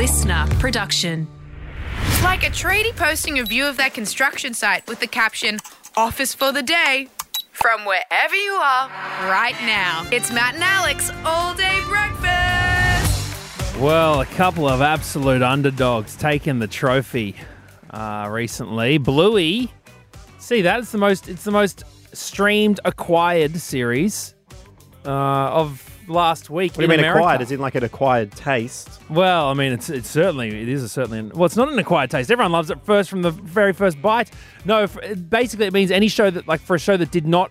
listener 0.00 0.46
production. 0.58 1.28
Like 2.22 2.42
a 2.42 2.48
tradie 2.48 2.96
posting 2.96 3.38
a 3.38 3.44
view 3.44 3.66
of 3.66 3.76
their 3.76 3.90
construction 3.90 4.54
site 4.54 4.88
with 4.88 4.98
the 4.98 5.06
caption, 5.06 5.58
Office 5.94 6.32
for 6.32 6.52
the 6.52 6.62
day. 6.62 7.08
From 7.52 7.84
wherever 7.84 8.34
you 8.34 8.52
are, 8.52 8.88
right 9.28 9.56
now. 9.60 10.08
It's 10.10 10.32
Matt 10.32 10.54
and 10.54 10.64
Alex 10.64 11.10
all 11.26 11.52
day 11.54 11.82
breakfast. 11.86 13.76
Well, 13.78 14.22
a 14.22 14.24
couple 14.24 14.66
of 14.66 14.80
absolute 14.80 15.42
underdogs 15.42 16.16
taking 16.16 16.60
the 16.60 16.66
trophy 16.66 17.36
uh, 17.90 18.26
recently. 18.30 18.96
Bluey, 18.96 19.70
see 20.38 20.62
that 20.62 20.78
it's 20.78 20.92
the 20.92 20.98
most 20.98 21.28
it's 21.28 21.44
the 21.44 21.50
most 21.50 21.84
streamed 22.14 22.80
acquired 22.86 23.54
series 23.58 24.34
uh, 25.04 25.10
of 25.10 25.89
last 26.10 26.50
week. 26.50 26.72
What 26.72 26.76
do 26.78 26.82
you 26.82 26.88
mean 26.88 27.00
America. 27.00 27.18
acquired? 27.20 27.40
Is 27.40 27.52
in 27.52 27.60
like 27.60 27.74
an 27.74 27.84
acquired 27.84 28.32
taste? 28.32 29.00
Well, 29.08 29.48
I 29.48 29.54
mean, 29.54 29.72
it's 29.72 29.88
it's 29.88 30.08
certainly 30.08 30.48
it 30.48 30.68
is 30.68 30.82
a 30.82 30.88
certainly 30.88 31.22
well, 31.22 31.46
it's 31.46 31.56
not 31.56 31.72
an 31.72 31.78
acquired 31.78 32.10
taste. 32.10 32.30
Everyone 32.30 32.52
loves 32.52 32.70
it 32.70 32.80
first 32.84 33.08
from 33.08 33.22
the 33.22 33.30
very 33.30 33.72
first 33.72 34.00
bite. 34.02 34.30
No, 34.64 34.86
basically 34.86 35.66
it 35.66 35.72
means 35.72 35.90
any 35.90 36.08
show 36.08 36.30
that 36.30 36.46
like 36.46 36.60
for 36.60 36.76
a 36.76 36.78
show 36.78 36.96
that 36.96 37.10
did 37.10 37.26
not 37.26 37.50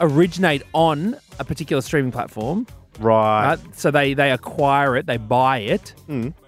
originate 0.00 0.62
on 0.72 1.16
a 1.38 1.44
particular 1.44 1.80
streaming 1.82 2.12
platform. 2.12 2.66
Right. 2.98 3.56
Right? 3.56 3.58
So 3.76 3.90
they 3.90 4.14
they 4.14 4.30
acquire 4.30 4.96
it, 4.96 5.06
they 5.06 5.16
buy 5.16 5.58
it. 5.58 5.94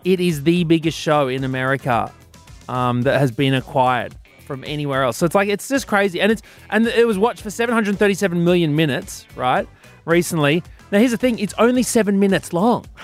It 0.05 0.21
is 0.21 0.45
the 0.45 0.65
biggest 0.65 0.99
show 0.99 1.29
in 1.29 1.45
America 1.45 2.13
um, 2.69 3.03
that 3.03 3.19
has 3.19 3.31
been 3.31 3.55
acquired 3.55 4.15
from 4.47 4.63
anywhere 4.65 5.03
else. 5.03 5.17
So 5.17 5.27
it's 5.27 5.35
like 5.35 5.49
it's 5.49 5.69
just 5.69 5.87
crazy, 5.87 6.21
and 6.21 6.31
it's 6.33 6.43
and 6.71 6.87
it 6.87 7.07
was 7.07 7.19
watched 7.19 7.43
for 7.43 7.51
737 7.51 8.45
million 8.45 8.77
minutes, 8.77 9.27
right? 9.35 9.69
Recently. 10.05 10.63
Now 10.93 10.99
here's 10.99 11.11
the 11.11 11.17
thing: 11.17 11.39
it's 11.39 11.55
only 11.59 11.83
seven 11.83 12.19
minutes 12.19 12.53
long. 12.53 12.85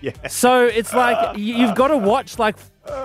Yeah. 0.00 0.12
So 0.28 0.64
it's 0.66 0.94
like 0.94 1.16
y- 1.34 1.38
you've 1.38 1.74
got 1.74 1.88
to 1.88 1.96
watch 1.96 2.38
like 2.38 2.54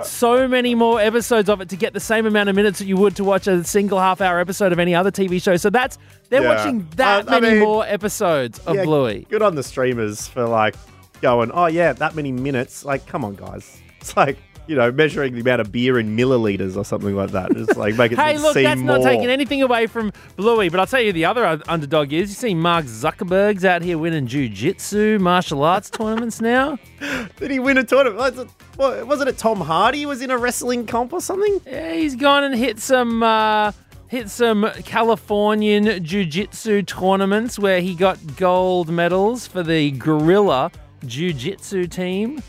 so 0.04 0.48
many 0.48 0.76
more 0.76 1.02
episodes 1.02 1.50
of 1.50 1.60
it 1.60 1.70
to 1.70 1.76
get 1.76 1.94
the 1.94 2.00
same 2.00 2.28
amount 2.28 2.50
of 2.50 2.56
minutes 2.56 2.78
that 2.80 2.86
you 2.86 2.98
would 2.98 3.16
to 3.16 3.24
watch 3.24 3.48
a 3.48 3.64
single 3.64 3.98
half-hour 4.00 4.40
episode 4.40 4.72
of 4.72 4.78
any 4.78 4.94
other 4.94 5.10
TV 5.10 5.42
show. 5.42 5.58
So 5.58 5.72
that's 5.72 5.98
they're 6.30 6.44
Yeah. 6.44 6.56
watching 6.56 6.88
that 6.98 7.28
Uh, 7.28 7.32
I 7.36 7.40
many 7.40 7.56
mean, 7.56 7.64
more 7.68 7.84
episodes 7.88 8.60
of 8.60 8.76
Yeah, 8.76 8.84
Bluey. 8.84 9.26
Good 9.30 9.42
on 9.42 9.56
the 9.56 9.64
streamers 9.64 10.28
for 10.28 10.46
like 10.48 10.76
going, 11.22 11.50
oh 11.52 11.66
yeah, 11.66 11.94
that 11.94 12.14
many 12.16 12.32
minutes. 12.32 12.86
Like, 12.86 13.08
come 13.08 13.26
on, 13.26 13.34
guys. 13.34 13.80
It's 14.00 14.16
like 14.16 14.38
you 14.68 14.76
know 14.76 14.92
measuring 14.92 15.34
the 15.34 15.42
amount 15.42 15.62
of 15.62 15.72
beer 15.72 16.00
in 16.00 16.16
milliliters 16.16 16.76
or 16.78 16.86
something 16.86 17.16
like 17.16 17.32
that. 17.32 17.52
Just 17.54 17.76
like 17.78 17.96
make 17.96 18.12
it 18.12 18.18
Hey, 18.24 18.38
look, 18.38 18.54
seem 18.54 18.64
that's 18.64 18.80
more. 18.82 18.98
not 19.00 19.04
taking 19.04 19.28
anything 19.30 19.62
away 19.62 19.88
from 19.88 20.12
Bluey, 20.36 20.70
but 20.70 20.80
I'll 20.80 20.88
tell 20.88 21.02
you 21.02 21.12
the 21.14 21.26
other 21.26 21.62
underdog 21.68 22.14
is. 22.14 22.30
You 22.30 22.36
see 22.36 22.56
Mark 22.56 22.86
Zuckerberg's 22.86 23.66
out 23.66 23.82
here 23.82 23.98
winning 23.98 24.28
jiu-jitsu, 24.28 25.20
martial 25.20 25.64
arts 25.64 25.90
tournaments 25.90 26.40
now. 26.42 26.78
Did 27.38 27.52
he 27.52 27.60
win 27.60 27.78
a 27.78 27.84
tournament? 27.84 28.18
Was 28.20 28.38
it- 28.40 28.50
what- 28.76 29.06
Wasn't 29.08 29.30
it 29.30 29.38
Tom 29.38 29.62
Hardy 29.62 30.06
was 30.06 30.22
in 30.22 30.32
a 30.32 30.38
wrestling 30.38 30.86
comp 30.88 31.14
or 31.14 31.22
something? 31.22 31.62
Yeah, 31.66 31.94
he's 31.94 32.16
gone 32.16 32.44
and 32.44 32.56
hit 32.56 32.80
some 32.80 33.22
uh, 33.22 33.72
hit 34.08 34.30
some 34.30 34.70
Californian 34.84 36.04
jiu-jitsu 36.04 36.84
tournaments 36.84 37.60
where 37.60 37.82
he 37.82 37.94
got 37.96 38.18
gold 38.38 38.90
medals 38.90 39.46
for 39.48 39.62
the 39.64 39.92
Guerrilla 39.92 40.72
Jiu-Jitsu 41.06 41.88
team. 41.88 42.42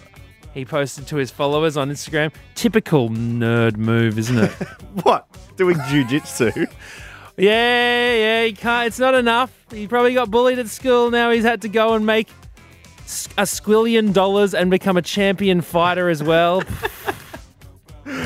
He 0.55 0.65
posted 0.65 1.09
to 1.09 1.17
his 1.17 1.33
followers 1.33 1.77
on 1.77 1.91
Instagram. 1.91 2.33
Typical 2.55 3.11
nerd 3.11 3.77
move, 3.77 4.19
isn't 4.19 4.39
it? 4.39 4.53
What? 5.03 5.27
Doing 5.57 5.77
jujitsu? 5.77 6.73
yeah, 7.37 8.15
yeah. 8.15 8.45
He 8.45 8.53
can't. 8.53 8.87
It's 8.87 9.01
not 9.01 9.15
enough. 9.15 9.53
He 9.73 9.89
probably 9.89 10.15
got 10.15 10.31
bullied 10.31 10.61
at 10.61 10.69
school. 10.69 11.11
Now 11.11 11.33
he's 11.33 11.43
had 11.43 11.63
to 11.63 11.69
go 11.69 11.95
and 11.95 12.07
make 12.07 12.29
a 13.37 13.43
squillion 13.43 14.13
dollars 14.13 14.55
and 14.55 14.71
become 14.71 14.97
a 14.97 15.03
champion 15.03 15.61
fighter 15.61 16.09
as 16.09 16.23
well. 16.23 16.63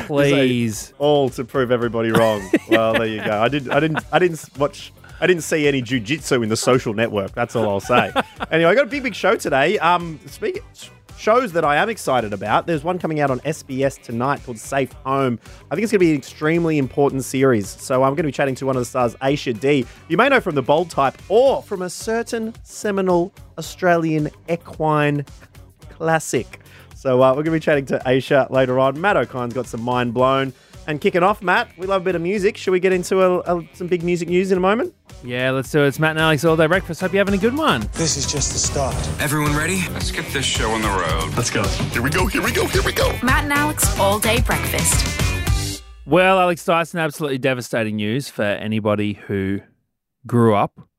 Please. 0.05 0.93
all 0.99 1.29
to 1.31 1.43
prove 1.43 1.71
everybody 1.71 2.11
wrong. 2.11 2.47
Well, 2.69 2.93
there 2.93 3.07
you 3.07 3.23
go. 3.23 3.41
I 3.41 3.47
didn't. 3.49 3.71
I 3.71 3.79
didn't. 3.79 4.05
I 4.11 4.19
didn't 4.19 4.47
watch. 4.59 4.93
I 5.19 5.25
didn't 5.25 5.41
see 5.41 5.67
any 5.67 5.81
jujitsu 5.81 6.43
in 6.43 6.49
the 6.49 6.55
social 6.57 6.93
network. 6.93 7.33
That's 7.33 7.55
all 7.55 7.67
I'll 7.67 7.79
say. 7.79 8.11
anyway, 8.51 8.69
I 8.69 8.75
got 8.75 8.85
a 8.85 8.89
big, 8.89 9.01
big 9.01 9.15
show 9.15 9.35
today. 9.35 9.79
Um, 9.79 10.19
speaking 10.27 10.61
shows 11.19 11.51
that 11.51 11.65
I 11.65 11.75
am 11.75 11.89
excited 11.89 12.31
about. 12.31 12.65
There's 12.65 12.83
one 12.83 12.97
coming 12.97 13.19
out 13.19 13.29
on 13.29 13.41
SBS 13.41 14.01
tonight 14.01 14.41
called 14.45 14.57
Safe 14.57 14.93
Home. 15.05 15.37
I 15.69 15.75
think 15.75 15.83
it's 15.83 15.91
going 15.91 15.99
to 15.99 16.05
be 16.05 16.11
an 16.11 16.17
extremely 16.17 16.77
important 16.77 17.25
series. 17.25 17.67
So 17.67 18.03
I'm 18.03 18.11
going 18.11 18.23
to 18.23 18.23
be 18.23 18.31
chatting 18.31 18.55
to 18.55 18.65
one 18.65 18.77
of 18.77 18.81
the 18.81 18.85
stars, 18.85 19.15
Aisha 19.15 19.59
Dee. 19.59 19.85
You 20.07 20.15
may 20.15 20.29
know 20.29 20.39
from 20.39 20.55
the 20.55 20.61
Bold 20.61 20.89
Type 20.89 21.17
or 21.27 21.61
from 21.61 21.81
a 21.81 21.89
certain 21.89 22.53
seminal 22.63 23.33
Australian 23.57 24.29
equine 24.47 25.25
classic. 25.89 26.61
So 26.95 27.21
uh, 27.21 27.31
we're 27.31 27.43
going 27.43 27.45
to 27.45 27.51
be 27.51 27.59
chatting 27.59 27.85
to 27.87 28.01
Aisha 28.05 28.49
later 28.49 28.79
on. 28.79 28.99
Matt 28.99 29.17
Okine's 29.17 29.53
got 29.53 29.67
some 29.67 29.81
mind 29.81 30.13
blown. 30.13 30.53
And 30.89 30.99
kicking 30.99 31.21
off, 31.21 31.43
Matt, 31.43 31.69
we 31.77 31.85
love 31.85 32.01
a 32.01 32.05
bit 32.05 32.15
of 32.15 32.21
music. 32.23 32.57
Should 32.57 32.71
we 32.71 32.79
get 32.79 32.91
into 32.91 33.21
a, 33.21 33.41
a, 33.41 33.63
some 33.73 33.85
big 33.85 34.01
music 34.01 34.27
news 34.27 34.51
in 34.51 34.57
a 34.57 34.59
moment? 34.59 34.91
Yeah, 35.23 35.51
let's 35.51 35.69
do 35.69 35.83
it. 35.83 35.87
It's 35.89 35.99
Matt 35.99 36.11
and 36.11 36.19
Alex 36.19 36.43
All 36.43 36.57
Day 36.57 36.65
Breakfast. 36.65 36.99
Hope 36.99 37.13
you're 37.13 37.19
having 37.19 37.35
a 37.35 37.37
good 37.37 37.55
one. 37.55 37.87
This 37.93 38.17
is 38.17 38.25
just 38.25 38.53
the 38.53 38.57
start. 38.57 38.95
Everyone 39.21 39.55
ready? 39.55 39.83
Let's 39.91 40.09
get 40.09 40.25
this 40.33 40.45
show 40.45 40.71
on 40.71 40.81
the 40.81 40.87
road. 40.87 41.37
Let's 41.37 41.51
go. 41.51 41.61
Here 41.63 42.01
we 42.01 42.09
go. 42.09 42.25
Here 42.25 42.41
we 42.41 42.51
go. 42.51 42.65
Here 42.65 42.81
we 42.81 42.91
go. 42.91 43.15
Matt 43.21 43.43
and 43.43 43.53
Alex 43.53 43.99
all 43.99 44.17
day 44.17 44.41
breakfast. 44.41 45.83
Well, 46.07 46.39
Alex 46.39 46.65
Dyson, 46.65 46.99
absolutely 46.99 47.37
devastating 47.37 47.97
news 47.97 48.27
for 48.27 48.41
anybody 48.41 49.13
who 49.13 49.61
grew 50.25 50.55
up 50.55 50.89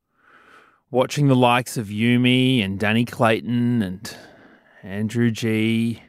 watching 0.89 1.27
the 1.27 1.35
likes 1.35 1.75
of 1.75 1.87
Yumi 1.87 2.63
and 2.63 2.79
Danny 2.79 3.03
Clayton 3.03 3.81
and 3.81 4.15
Andrew 4.83 5.31
G 5.31 6.01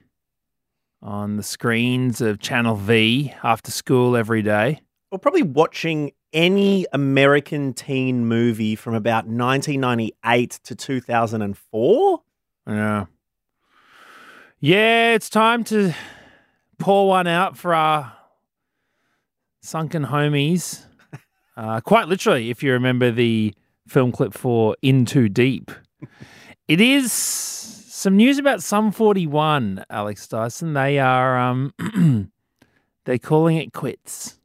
on 1.02 1.36
the 1.36 1.42
screens 1.42 2.20
of 2.20 2.38
Channel 2.38 2.76
V 2.76 3.34
after 3.42 3.70
school 3.70 4.16
every 4.16 4.42
day. 4.42 4.80
We're 5.10 5.18
probably 5.18 5.42
watching 5.42 6.12
any 6.32 6.86
American 6.92 7.74
teen 7.74 8.24
movie 8.24 8.76
from 8.76 8.94
about 8.94 9.26
1998 9.26 10.60
to 10.64 10.74
2004. 10.74 12.22
Yeah. 12.66 13.06
Yeah, 14.60 15.14
it's 15.14 15.28
time 15.28 15.64
to 15.64 15.92
pour 16.78 17.08
one 17.08 17.26
out 17.26 17.56
for 17.56 17.74
our 17.74 18.12
sunken 19.60 20.06
homies. 20.06 20.86
Uh, 21.54 21.82
quite 21.82 22.08
literally, 22.08 22.48
if 22.48 22.62
you 22.62 22.72
remember 22.72 23.10
the 23.10 23.54
film 23.86 24.10
clip 24.10 24.32
for 24.32 24.74
In 24.80 25.04
Too 25.04 25.28
Deep. 25.28 25.70
It 26.68 26.80
is 26.80 27.12
some 28.02 28.16
news 28.16 28.36
about 28.36 28.64
Sum 28.64 28.90
41, 28.90 29.84
Alex 29.88 30.26
Dyson. 30.26 30.74
They 30.74 30.98
are 30.98 31.38
um 31.38 31.72
they're 33.04 33.18
calling 33.18 33.58
it 33.58 33.72
quits. 33.72 34.40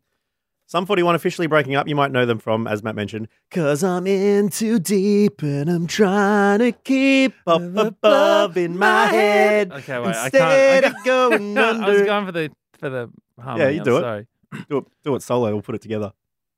Sum 0.67 0.85
41 0.85 1.15
officially 1.15 1.47
breaking 1.47 1.73
up. 1.73 1.87
You 1.87 1.95
might 1.95 2.11
know 2.11 2.27
them 2.27 2.37
from, 2.37 2.67
as 2.67 2.83
Matt 2.83 2.93
mentioned, 2.93 3.29
Cause 3.49 3.83
I'm 3.83 4.05
in 4.05 4.49
too 4.49 4.77
deep 4.77 5.41
and 5.41 5.71
I'm 5.71 5.87
trying 5.87 6.59
to 6.59 6.71
keep 6.71 7.33
up 7.47 7.63
above 7.75 8.57
in 8.57 8.77
my 8.77 9.07
head. 9.07 9.71
Okay, 9.71 9.99
wait, 10.01 10.15
I 10.15 10.25
instead 10.25 10.83
can't. 10.83 10.95
of 10.95 11.03
going 11.03 11.57
I 11.57 11.89
was 11.89 12.01
going 12.03 12.25
for 12.27 12.31
the 12.33 12.51
for 12.77 12.89
the 12.89 13.09
harmony. 13.41 13.63
Yeah, 13.63 13.69
you 13.71 13.79
I'm 13.79 13.85
do 13.85 13.97
it. 13.97 14.01
sorry. 14.01 14.27
do, 14.69 14.77
it, 14.77 14.85
do 15.03 15.15
it 15.15 15.23
solo. 15.23 15.51
We'll 15.51 15.63
put 15.63 15.73
it 15.73 15.81
together. 15.81 16.13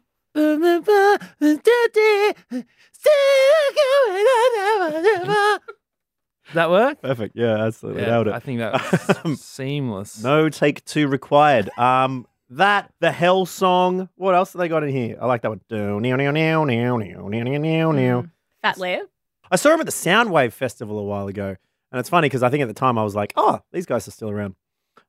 that 6.54 6.70
work? 6.70 7.00
Perfect. 7.02 7.36
Yeah, 7.36 7.64
absolutely. 7.64 8.02
Yeah, 8.02 8.10
Nailed 8.10 8.28
it. 8.28 8.34
I 8.34 8.40
think 8.40 8.58
that 8.58 8.72
was 8.92 9.16
um, 9.24 9.36
seamless. 9.36 10.22
No 10.22 10.48
take 10.48 10.84
two 10.84 11.08
required. 11.08 11.70
Um, 11.78 12.26
that 12.50 12.92
the 13.00 13.12
Hell 13.12 13.46
song. 13.46 14.08
What 14.16 14.34
else 14.34 14.52
have 14.52 14.60
they 14.60 14.68
got 14.68 14.82
in 14.82 14.90
here? 14.90 15.16
I 15.20 15.26
like 15.26 15.42
that 15.42 15.50
one. 15.50 15.60
Mm. 15.70 18.30
Fat 18.62 18.78
Lip. 18.78 19.08
I 19.50 19.56
saw 19.56 19.74
him 19.74 19.80
at 19.80 19.86
the 19.86 19.92
Soundwave 19.92 20.52
Festival 20.52 20.98
a 20.98 21.04
while 21.04 21.28
ago, 21.28 21.56
and 21.92 22.00
it's 22.00 22.08
funny 22.08 22.26
because 22.26 22.42
I 22.42 22.50
think 22.50 22.62
at 22.62 22.68
the 22.68 22.74
time 22.74 22.98
I 22.98 23.04
was 23.04 23.14
like, 23.14 23.32
"Oh, 23.36 23.60
these 23.72 23.86
guys 23.86 24.06
are 24.06 24.12
still 24.12 24.30
around." 24.30 24.54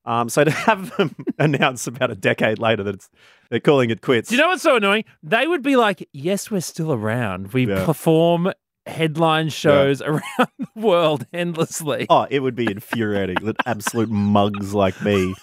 Um, 0.04 0.30
so 0.30 0.44
to 0.44 0.52
have 0.52 0.96
them 0.98 1.16
announce 1.40 1.86
about 1.86 2.10
a 2.10 2.16
decade 2.16 2.58
later 2.58 2.82
that 2.84 3.08
they're 3.50 3.60
calling 3.60 3.92
it 3.92 4.02
quits. 4.02 4.30
Do 4.30 4.36
you 4.36 4.42
know 4.42 4.48
what's 4.48 4.64
so 4.64 4.76
annoying? 4.76 5.06
They 5.22 5.48
would 5.48 5.62
be 5.62 5.76
like, 5.76 6.08
"Yes, 6.12 6.50
we're 6.50 6.62
still 6.62 6.92
around. 6.92 7.54
We 7.54 7.68
yeah. 7.68 7.86
perform 7.86 8.52
headline 8.86 9.50
shows 9.50 10.02
around 10.02 10.22
the 10.58 10.68
world 10.76 11.26
endlessly." 11.34 12.08
Oh, 12.10 12.28
it 12.30 12.40
would 12.40 12.56
be 12.56 12.70
infuriating 12.70 13.38
that 13.46 13.58
absolute 13.66 14.10
mugs 14.10 14.74
like 14.74 15.02
me. 15.02 15.34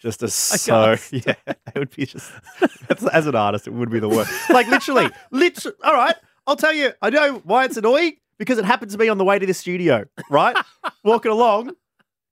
Just 0.00 0.22
as 0.22 0.34
so, 0.34 0.96
yeah, 1.10 1.34
it 1.46 1.76
would 1.78 1.94
be 1.96 2.04
just 2.04 2.30
as, 2.90 3.06
as 3.08 3.26
an 3.26 3.34
artist, 3.34 3.66
it 3.66 3.72
would 3.72 3.90
be 3.90 4.00
the 4.00 4.08
worst. 4.08 4.30
Like 4.50 4.68
literally, 4.68 5.08
literally. 5.30 5.76
All 5.82 5.94
right, 5.94 6.14
I'll 6.46 6.56
tell 6.56 6.74
you. 6.74 6.92
I 7.00 7.10
know 7.10 7.40
why 7.44 7.64
it's 7.64 7.78
annoying 7.78 8.16
because 8.38 8.58
it 8.58 8.66
happened 8.66 8.90
to 8.90 8.98
me 8.98 9.08
on 9.08 9.16
the 9.16 9.24
way 9.24 9.38
to 9.38 9.46
the 9.46 9.54
studio. 9.54 10.04
Right, 10.30 10.56
walking 11.04 11.32
along, 11.32 11.72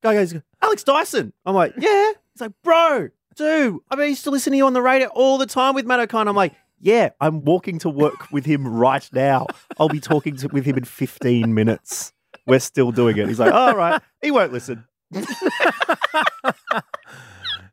guy 0.02 0.12
goes, 0.14 0.34
"Alex 0.60 0.84
Dyson." 0.84 1.32
I'm 1.46 1.54
like, 1.54 1.72
"Yeah." 1.78 2.12
He's 2.34 2.42
like, 2.42 2.52
"Bro, 2.62 3.08
dude, 3.36 3.78
I 3.90 3.96
mean, 3.96 4.04
I 4.04 4.08
used 4.08 4.24
to 4.24 4.30
listen 4.30 4.50
to 4.50 4.56
you 4.58 4.66
on 4.66 4.74
the 4.74 4.82
radio 4.82 5.08
all 5.08 5.38
the 5.38 5.46
time 5.46 5.74
with 5.74 5.86
Matt 5.86 6.00
O'Connor." 6.00 6.28
I'm 6.28 6.36
like, 6.36 6.54
"Yeah, 6.82 7.10
I'm 7.20 7.42
walking 7.44 7.78
to 7.78 7.88
work 7.88 8.30
with 8.30 8.44
him 8.44 8.66
right 8.68 9.08
now. 9.12 9.46
I'll 9.78 9.88
be 9.88 10.00
talking 10.00 10.36
to, 10.36 10.48
with 10.48 10.66
him 10.66 10.76
in 10.76 10.84
15 10.84 11.54
minutes." 11.54 12.12
We're 12.46 12.58
still 12.58 12.90
doing 12.92 13.16
it. 13.18 13.28
He's 13.28 13.38
like, 13.38 13.52
all 13.54 13.74
right. 13.76 14.02
He 14.20 14.30
won't 14.32 14.52
listen. 14.52 14.84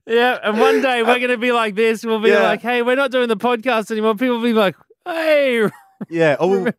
Yeah, 0.06 0.39
and 0.44 0.59
one 0.59 0.81
day 0.81 1.03
we're 1.03 1.19
going 1.19 1.29
to 1.29 1.38
be 1.38 1.51
like 1.51 1.75
this. 1.75 2.03
We'll 2.03 2.19
be 2.19 2.29
Yeah. 2.29 2.41
like, 2.41 2.61
hey, 2.61 2.81
we're 2.81 2.95
not 2.95 3.11
doing 3.11 3.27
the 3.27 3.38
podcast 3.38 3.91
anymore. 3.91 4.15
People 4.15 4.38
will 4.38 4.44
be 4.44 4.53
like, 4.53 4.75
hey, 5.06 5.69
Yeah, 6.09 6.35
or, 6.39 6.73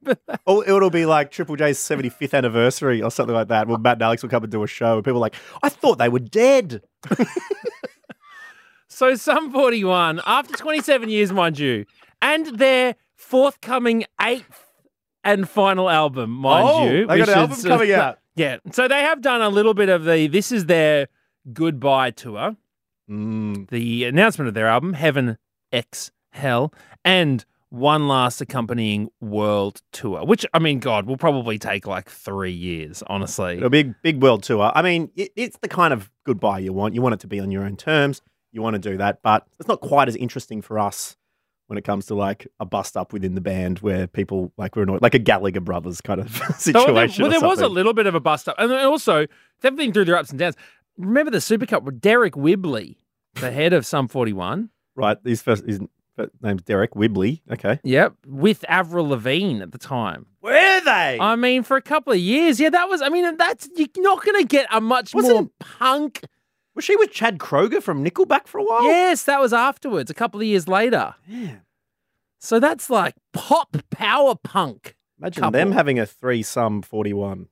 or 0.46 0.64
it'll 0.68 0.90
be 0.90 1.06
like 1.06 1.30
Triple 1.30 1.54
J's 1.54 1.78
75th 1.78 2.34
anniversary 2.34 3.00
or 3.02 3.10
something 3.12 3.34
like 3.34 3.46
that. 3.48 3.68
Well, 3.68 3.78
Matt 3.78 3.94
and 3.94 4.02
Alex 4.02 4.22
will 4.24 4.30
come 4.30 4.42
and 4.42 4.50
do 4.50 4.64
a 4.64 4.66
show. 4.66 4.96
And 4.96 5.04
people 5.04 5.18
are 5.18 5.20
like, 5.20 5.36
I 5.62 5.68
thought 5.68 5.98
they 5.98 6.08
were 6.08 6.18
dead. 6.18 6.82
So, 8.92 9.14
Sum 9.14 9.52
41, 9.52 10.20
after 10.26 10.54
27 10.56 11.08
years, 11.08 11.32
mind 11.32 11.58
you, 11.58 11.86
and 12.22 12.58
their 12.58 12.96
forthcoming 13.16 14.04
eighth 14.20 14.66
and 15.24 15.48
final 15.48 15.88
album, 15.90 16.30
mind 16.30 16.68
Oh, 16.68 16.90
you. 16.90 17.06
they 17.06 17.18
got 17.18 17.28
an 17.28 17.34
album 17.38 17.58
of- 17.58 17.64
coming 17.64 17.92
out. 17.92 18.18
Yeah. 18.36 18.58
So, 18.72 18.88
they 18.88 19.00
have 19.02 19.20
done 19.20 19.42
a 19.42 19.48
little 19.50 19.74
bit 19.74 19.88
of 19.90 20.04
the, 20.04 20.26
this 20.28 20.50
is 20.52 20.66
their 20.66 21.08
goodbye 21.52 22.12
tour, 22.12 22.56
Mm. 23.10 23.68
the 23.70 24.04
announcement 24.04 24.46
of 24.48 24.54
their 24.54 24.68
album, 24.68 24.92
Heaven 24.94 25.36
X 25.72 26.12
Hell, 26.30 26.72
and 27.04 27.44
one 27.70 28.06
last 28.08 28.40
accompanying 28.40 29.10
world 29.20 29.82
tour, 29.92 30.24
which, 30.24 30.46
I 30.54 30.58
mean, 30.60 30.78
God, 30.78 31.06
will 31.06 31.16
probably 31.16 31.58
take 31.58 31.86
like 31.88 32.08
three 32.08 32.52
years, 32.52 33.02
honestly. 33.08 33.60
A 33.60 33.68
big, 33.68 33.94
big 34.02 34.22
world 34.22 34.42
tour. 34.44 34.70
I 34.74 34.80
mean, 34.82 35.10
it, 35.16 35.32
it's 35.36 35.58
the 35.60 35.68
kind 35.68 35.92
of 35.92 36.10
goodbye 36.24 36.60
you 36.60 36.72
want. 36.72 36.94
You 36.94 37.02
want 37.02 37.14
it 37.14 37.20
to 37.20 37.26
be 37.26 37.40
on 37.40 37.50
your 37.50 37.64
own 37.64 37.76
terms. 37.76 38.22
You 38.52 38.62
want 38.62 38.74
to 38.74 38.80
do 38.80 38.96
that, 38.98 39.22
but 39.22 39.44
it's 39.58 39.68
not 39.68 39.80
quite 39.80 40.08
as 40.08 40.16
interesting 40.16 40.62
for 40.62 40.78
us 40.78 41.16
when 41.70 41.78
it 41.78 41.82
comes 41.84 42.06
to 42.06 42.16
like 42.16 42.48
a 42.58 42.64
bust 42.66 42.96
up 42.96 43.12
within 43.12 43.36
the 43.36 43.40
band 43.40 43.78
where 43.78 44.08
people 44.08 44.52
like 44.56 44.74
we're 44.74 44.82
annoyed, 44.82 45.00
like 45.02 45.14
a 45.14 45.20
Gallagher 45.20 45.60
brothers 45.60 46.00
kind 46.00 46.20
of 46.20 46.28
situation. 46.58 46.74
Oh, 46.76 46.92
well, 46.92 47.06
there, 47.06 47.22
well, 47.22 47.30
there 47.40 47.48
was 47.48 47.60
a 47.60 47.68
little 47.68 47.92
bit 47.94 48.06
of 48.06 48.16
a 48.16 48.20
bust 48.20 48.48
up, 48.48 48.56
and 48.58 48.72
also 48.72 49.26
they've 49.60 49.76
been 49.76 49.92
through 49.92 50.06
their 50.06 50.16
ups 50.16 50.30
and 50.30 50.38
downs. 50.40 50.56
Remember 50.98 51.30
the 51.30 51.40
Super 51.40 51.66
Cup 51.66 51.84
with 51.84 52.00
Deryck 52.00 52.34
Whibley, 52.36 52.98
the 53.34 53.50
head 53.52 53.72
of 53.72 53.86
Sum 53.86 54.08
Forty 54.08 54.32
One. 54.32 54.70
right. 54.96 55.16
His 55.24 55.40
first, 55.42 55.64
his 55.64 55.78
first 56.16 56.32
name's 56.42 56.62
Deryck 56.62 56.96
Whibley. 56.96 57.40
Okay, 57.52 57.78
Yep, 57.84 58.14
with 58.26 58.64
Avril 58.68 59.08
Lavigne 59.08 59.62
at 59.62 59.70
the 59.70 59.78
time. 59.78 60.26
were 60.42 60.80
they? 60.84 61.18
I 61.20 61.36
mean, 61.36 61.62
for 61.62 61.76
a 61.76 61.82
couple 61.82 62.12
of 62.12 62.18
years, 62.18 62.58
yeah, 62.58 62.70
that 62.70 62.88
was. 62.88 63.00
I 63.00 63.08
mean, 63.10 63.36
that's 63.36 63.68
you're 63.76 63.86
not 63.98 64.24
going 64.24 64.40
to 64.42 64.46
get 64.46 64.66
a 64.72 64.80
much 64.80 65.14
more 65.14 65.22
Wasn't- 65.22 65.52
punk. 65.60 66.24
Was 66.74 66.84
she 66.84 66.96
with 66.96 67.10
Chad 67.10 67.38
Kroeger 67.38 67.82
from 67.82 68.04
Nickelback 68.04 68.46
for 68.46 68.58
a 68.58 68.64
while? 68.64 68.84
Yes, 68.84 69.24
that 69.24 69.40
was 69.40 69.52
afterwards, 69.52 70.10
a 70.10 70.14
couple 70.14 70.40
of 70.40 70.46
years 70.46 70.68
later. 70.68 71.14
Yeah. 71.26 71.56
So 72.38 72.58
that's 72.60 72.88
like 72.88 73.14
pop 73.32 73.76
power 73.90 74.34
punk. 74.34 74.96
Imagine 75.18 75.42
Couple. 75.42 75.58
them 75.58 75.72
having 75.72 75.98
a 75.98 76.06
three 76.06 76.42
sum 76.42 76.82
41. 76.82 77.48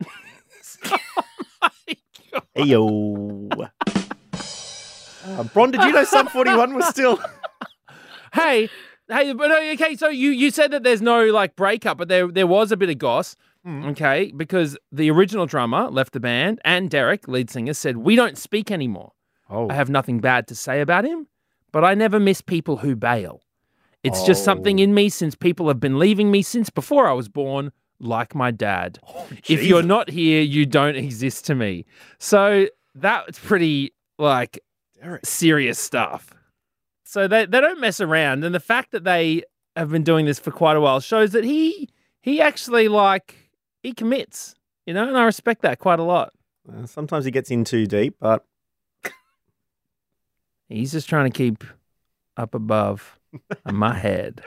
Hey 2.54 2.64
yo. 2.64 3.48
Uh, 3.52 5.42
Bron, 5.54 5.70
did 5.70 5.82
you 5.82 5.92
know 5.92 6.04
Sum 6.04 6.26
41 6.26 6.74
was 6.74 6.88
still. 6.88 7.20
hey, 8.34 8.68
hey, 9.08 9.32
but 9.32 9.50
uh, 9.50 9.72
okay. 9.74 9.94
So 9.94 10.08
you 10.08 10.30
you 10.30 10.50
said 10.50 10.72
that 10.72 10.82
there's 10.82 11.02
no 11.02 11.26
like 11.26 11.54
breakup, 11.54 11.98
but 11.98 12.08
there 12.08 12.26
there 12.26 12.46
was 12.46 12.72
a 12.72 12.76
bit 12.76 12.90
of 12.90 12.98
goss. 12.98 13.36
Mm. 13.66 13.90
Okay, 13.90 14.32
because 14.36 14.76
the 14.92 15.10
original 15.10 15.46
drummer 15.46 15.88
left 15.90 16.12
the 16.12 16.20
band, 16.20 16.60
and 16.64 16.88
Deryck, 16.90 17.26
lead 17.28 17.50
singer, 17.50 17.74
said 17.74 17.98
we 17.98 18.16
don't 18.16 18.38
speak 18.38 18.70
anymore. 18.70 19.12
Oh. 19.50 19.68
I 19.68 19.74
have 19.74 19.90
nothing 19.90 20.20
bad 20.20 20.46
to 20.48 20.54
say 20.54 20.80
about 20.80 21.04
him, 21.04 21.26
but 21.72 21.84
I 21.84 21.94
never 21.94 22.20
miss 22.20 22.40
people 22.40 22.78
who 22.78 22.94
bail. 22.96 23.42
It's 24.04 24.22
just 24.24 24.44
something 24.44 24.78
Oh. 24.78 24.82
in 24.84 24.94
me 24.94 25.08
since 25.08 25.34
people 25.34 25.66
have 25.68 25.80
been 25.80 25.98
leaving 25.98 26.30
me 26.30 26.40
since 26.42 26.70
before 26.70 27.08
I 27.08 27.12
was 27.12 27.28
born, 27.28 27.72
like 27.98 28.34
my 28.34 28.50
dad. 28.52 29.00
Oh, 29.08 29.26
if 29.48 29.64
you're 29.64 29.82
not 29.82 30.08
here, 30.08 30.40
you 30.40 30.64
don't 30.66 30.94
exist 30.96 31.44
to 31.46 31.54
me. 31.56 31.84
So 32.18 32.68
that's 32.94 33.38
pretty 33.40 33.92
like 34.18 34.60
Deryck. 35.02 35.26
serious 35.26 35.78
stuff. 35.80 36.32
So 37.04 37.26
they, 37.26 37.44
they 37.46 37.60
don't 37.60 37.80
mess 37.80 38.00
around. 38.00 38.44
And 38.44 38.54
the 38.54 38.60
fact 38.60 38.92
that 38.92 39.02
they 39.04 39.42
have 39.74 39.90
been 39.90 40.04
doing 40.04 40.26
this 40.26 40.38
for 40.38 40.52
quite 40.52 40.76
a 40.76 40.80
while 40.80 41.00
shows 41.00 41.32
that 41.32 41.44
he 41.44 41.88
he 42.20 42.40
actually 42.40 42.86
like 42.88 43.47
he 43.88 43.94
commits, 43.94 44.54
you 44.86 44.92
know, 44.94 45.08
and 45.08 45.16
I 45.16 45.24
respect 45.24 45.62
that 45.62 45.78
quite 45.78 45.98
a 45.98 46.02
lot. 46.02 46.32
Uh, 46.70 46.84
sometimes 46.86 47.24
he 47.24 47.30
gets 47.30 47.50
in 47.50 47.64
too 47.64 47.86
deep, 47.86 48.16
but 48.20 48.44
He's 50.68 50.92
just 50.92 51.08
trying 51.08 51.30
to 51.30 51.36
keep 51.36 51.64
up 52.36 52.54
above 52.54 53.18
my 53.64 53.94
head. 53.94 54.42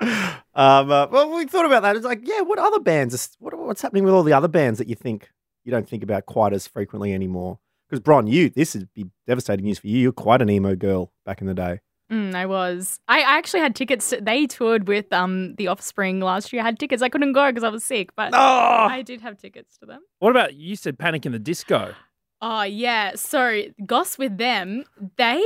um, 0.53 0.91
uh, 0.91 1.07
well, 1.07 1.35
we 1.35 1.45
thought 1.45 1.65
about 1.65 1.81
that. 1.81 1.95
It's 1.95 2.05
like, 2.05 2.21
yeah, 2.23 2.41
what 2.41 2.59
other 2.59 2.79
bands? 2.79 3.13
is- 3.15 3.35
What, 3.39 3.57
what's 3.57 3.81
happening 3.81 4.03
with 4.03 4.13
all 4.13 4.21
the 4.23 4.33
other 4.33 4.47
bands 4.47 4.77
that 4.77 4.87
you 4.87 4.95
think 4.95 5.29
you 5.63 5.71
don't 5.71 5.89
think 5.89 6.03
about 6.03 6.27
quite 6.27 6.53
as 6.53 6.67
frequently 6.67 7.11
anymore? 7.13 7.57
Because 7.89 8.01
Bron, 8.01 8.27
you 8.27 8.49
this 8.51 8.75
would 8.75 8.93
be 8.93 9.05
devastating 9.27 9.65
news 9.65 9.79
for 9.79 9.87
you. 9.87 9.97
You're 9.97 10.11
quite 10.11 10.41
an 10.43 10.49
emo 10.49 10.75
girl 10.75 11.11
back 11.25 11.41
in 11.41 11.47
the 11.47 11.53
day. 11.55 11.79
Mm, 12.11 12.35
I 12.35 12.45
was. 12.45 12.99
I 13.07 13.19
I 13.19 13.37
actually 13.37 13.61
had 13.61 13.75
tickets. 13.75 14.09
To, 14.09 14.19
they 14.19 14.45
toured 14.45 14.87
with 14.87 15.11
um 15.13 15.55
the 15.55 15.67
Offspring 15.67 16.19
last 16.19 16.51
year. 16.51 16.61
I 16.61 16.65
had 16.65 16.77
tickets. 16.77 17.01
I 17.01 17.09
couldn't 17.09 17.33
go 17.33 17.49
because 17.49 17.63
I 17.63 17.69
was 17.69 17.83
sick, 17.83 18.15
but 18.15 18.31
Oh, 18.33 18.37
I 18.37 19.01
did 19.01 19.21
have 19.21 19.37
tickets 19.37 19.77
to 19.77 19.85
them. 19.85 20.01
What 20.19 20.31
about 20.31 20.55
you 20.55 20.75
said 20.75 20.99
Panic 20.99 21.25
in 21.25 21.31
the 21.31 21.39
Disco? 21.39 21.93
Oh 22.41 22.63
yeah. 22.63 23.15
So 23.15 23.61
Goss 23.85 24.17
with 24.17 24.37
them, 24.37 24.83
they 25.15 25.41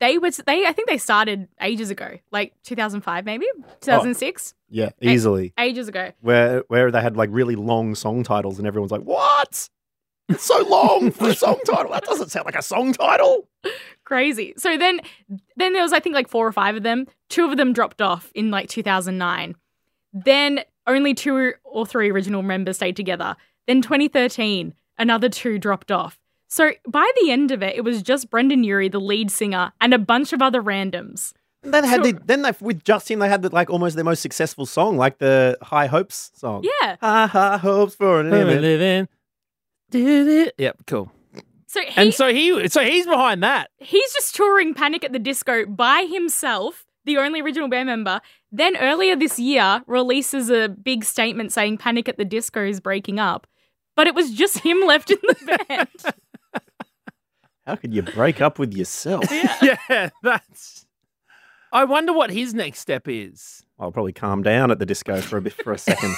they 0.00 0.16
was 0.18 0.38
they 0.38 0.64
I 0.66 0.72
think 0.72 0.88
they 0.88 0.96
started 0.98 1.48
ages 1.60 1.90
ago, 1.90 2.18
like 2.32 2.54
2005 2.62 3.24
maybe, 3.26 3.46
2006, 3.82 4.54
yeah, 4.70 4.90
easily. 5.02 5.52
ages 5.58 5.88
ago. 5.88 6.12
where 6.20 6.64
where 6.68 6.90
they 6.90 7.02
had 7.02 7.16
like 7.16 7.28
really 7.32 7.54
long 7.54 7.94
song 7.94 8.22
titles 8.22 8.58
and 8.58 8.66
everyone's 8.66 8.92
like, 8.92 9.02
"What? 9.02 9.68
It's 10.30 10.44
so 10.44 10.62
long 10.68 11.10
for 11.10 11.28
a 11.28 11.34
song 11.34 11.58
title. 11.66 11.92
That 11.92 12.04
doesn't 12.04 12.30
sound 12.30 12.46
like 12.46 12.56
a 12.56 12.62
song 12.62 12.92
title." 12.92 13.46
Crazy. 14.04 14.54
So 14.56 14.76
then 14.76 15.00
then 15.56 15.72
there 15.72 15.82
was 15.82 15.92
I 15.92 16.00
think 16.00 16.14
like 16.14 16.28
four 16.28 16.46
or 16.46 16.52
five 16.52 16.76
of 16.76 16.82
them. 16.82 17.06
Two 17.28 17.44
of 17.50 17.56
them 17.56 17.72
dropped 17.72 18.00
off 18.00 18.30
in 18.34 18.50
like 18.50 18.68
2009. 18.68 19.54
Then 20.12 20.60
only 20.86 21.14
two 21.14 21.52
or 21.64 21.86
three 21.86 22.10
original 22.10 22.42
members 22.42 22.76
stayed 22.76 22.96
together. 22.96 23.36
Then 23.66 23.82
2013, 23.82 24.74
another 24.98 25.28
two 25.28 25.58
dropped 25.58 25.92
off. 25.92 26.18
So 26.48 26.72
by 26.88 27.08
the 27.20 27.30
end 27.30 27.52
of 27.52 27.62
it, 27.62 27.76
it 27.76 27.82
was 27.82 28.02
just 28.02 28.28
Brendon 28.30 28.64
Urie, 28.64 28.88
the 28.88 28.98
lead 29.00 29.30
singer, 29.30 29.72
and 29.80 29.94
a 29.94 29.98
bunch 29.98 30.32
of 30.32 30.42
other 30.42 30.60
randoms. 30.60 31.32
And 31.62 31.72
then 31.72 31.82
they 31.82 31.88
had 31.88 32.04
So- 32.04 32.10
the, 32.12 32.18
then 32.24 32.42
they 32.42 32.52
with 32.60 32.82
Justin 32.82 33.20
they 33.20 33.28
had 33.28 33.42
the, 33.42 33.50
like 33.54 33.70
almost 33.70 33.94
their 33.94 34.04
most 34.04 34.22
successful 34.22 34.66
song, 34.66 34.96
like 34.96 35.18
the 35.18 35.56
High 35.62 35.86
Hopes 35.86 36.32
song. 36.34 36.64
Yeah. 36.82 36.96
High 37.00 37.26
high 37.26 37.58
hopes 37.58 37.94
for 37.94 38.18
an 38.20 38.30
Living, 38.30 38.46
living. 38.48 38.62
living. 38.62 38.78
Did 38.78 39.02
it? 39.04 39.08
Yep, 39.92 40.76
cool. 40.86 41.10
So 41.66 41.80
he, 41.82 41.92
And 41.96 42.12
so 42.12 42.32
he 42.32 42.68
so 42.68 42.80
he's 42.82 43.06
behind 43.06 43.42
that. 43.42 43.70
he's 43.78 44.12
just 44.12 44.34
touring 44.34 44.74
Panic 44.74 45.04
at 45.04 45.12
the 45.12 45.18
Disco 45.20 45.66
by 45.66 46.08
himself, 46.10 46.84
the 47.04 47.16
only 47.18 47.40
original 47.40 47.68
band 47.68 47.86
member. 47.86 48.20
Then 48.50 48.76
earlier 48.76 49.14
this 49.14 49.38
year, 49.38 49.82
releases 49.86 50.50
a 50.50 50.68
big 50.68 51.04
statement 51.04 51.52
saying 51.52 51.78
Panic 51.78 52.08
at 52.08 52.18
the 52.18 52.24
Disco 52.24 52.64
is 52.66 52.80
breaking 52.80 53.20
up. 53.20 53.46
But 53.94 54.06
it 54.08 54.14
was 54.16 54.32
just 54.32 54.58
him 54.58 54.80
left 54.86 55.10
in 55.10 55.18
the 55.22 55.64
band. 55.68 56.14
How 57.66 57.76
could 57.76 57.94
you 57.94 58.02
break 58.02 58.40
up 58.40 58.58
with 58.58 58.72
yourself? 58.74 59.24
yeah, 59.62 60.10
that's. 60.22 60.86
I 61.72 61.84
wonder 61.84 62.12
what 62.12 62.30
his 62.30 62.52
next 62.52 62.80
step 62.80 63.06
is. 63.06 63.64
I'll 63.78 63.92
probably 63.92 64.12
calm 64.12 64.42
down 64.42 64.72
at 64.72 64.80
the 64.80 64.86
disco 64.86 65.20
for 65.20 65.36
a 65.36 65.40
bit 65.40 65.52
for 65.52 65.72
a 65.72 65.78
second, 65.78 66.16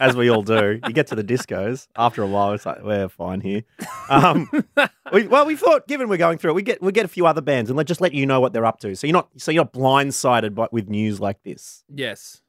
as 0.00 0.16
we 0.16 0.30
all 0.30 0.42
do. 0.42 0.80
You 0.86 0.92
get 0.92 1.06
to 1.08 1.14
the 1.14 1.24
discos 1.24 1.88
after 1.96 2.22
a 2.22 2.26
while, 2.26 2.52
it's 2.52 2.66
like 2.66 2.82
we're 2.82 3.08
fine 3.08 3.40
here. 3.40 3.62
Um, 4.08 4.48
we, 5.12 5.26
well, 5.26 5.46
we 5.46 5.56
thought, 5.56 5.86
given 5.88 6.08
we're 6.08 6.16
going 6.16 6.38
through 6.38 6.52
it, 6.52 6.54
we 6.54 6.62
get 6.62 6.82
we 6.82 6.92
get 6.92 7.04
a 7.04 7.08
few 7.08 7.26
other 7.26 7.40
bands 7.40 7.70
and 7.70 7.76
let 7.76 7.86
just 7.86 8.00
let 8.00 8.14
you 8.14 8.26
know 8.26 8.40
what 8.40 8.52
they're 8.52 8.66
up 8.66 8.78
to, 8.80 8.94
so 8.94 9.06
you're 9.06 9.14
not 9.14 9.28
so 9.36 9.50
you're 9.50 9.64
not 9.64 9.72
blindsided 9.72 10.54
by, 10.54 10.68
with 10.70 10.88
news 10.88 11.20
like 11.20 11.42
this. 11.42 11.84
Yes. 11.92 12.40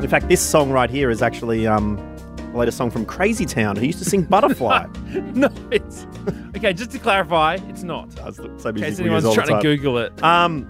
In 0.00 0.08
fact, 0.08 0.28
this 0.28 0.40
song 0.40 0.70
right 0.70 0.88
here 0.88 1.10
is 1.10 1.20
actually 1.20 1.66
um, 1.66 1.96
the 2.52 2.58
latest 2.58 2.78
song 2.78 2.90
from 2.90 3.04
Crazy 3.04 3.44
Town, 3.44 3.76
who 3.76 3.84
used 3.84 3.98
to 3.98 4.04
sing 4.04 4.22
Butterfly. 4.22 4.86
No, 5.34 5.50
it's 5.70 6.06
okay. 6.56 6.72
Just 6.72 6.92
to 6.92 6.98
clarify, 6.98 7.58
it's 7.68 7.82
not. 7.82 8.10
That's 8.10 8.36
the 8.36 8.56
same 8.58 8.76
In 8.76 8.82
case 8.82 9.00
anyone's 9.00 9.24
use 9.24 9.28
all 9.28 9.34
the 9.34 9.42
trying 9.42 9.60
to. 9.60 9.76
Google 9.76 9.98
it. 9.98 10.22
Um, 10.22 10.66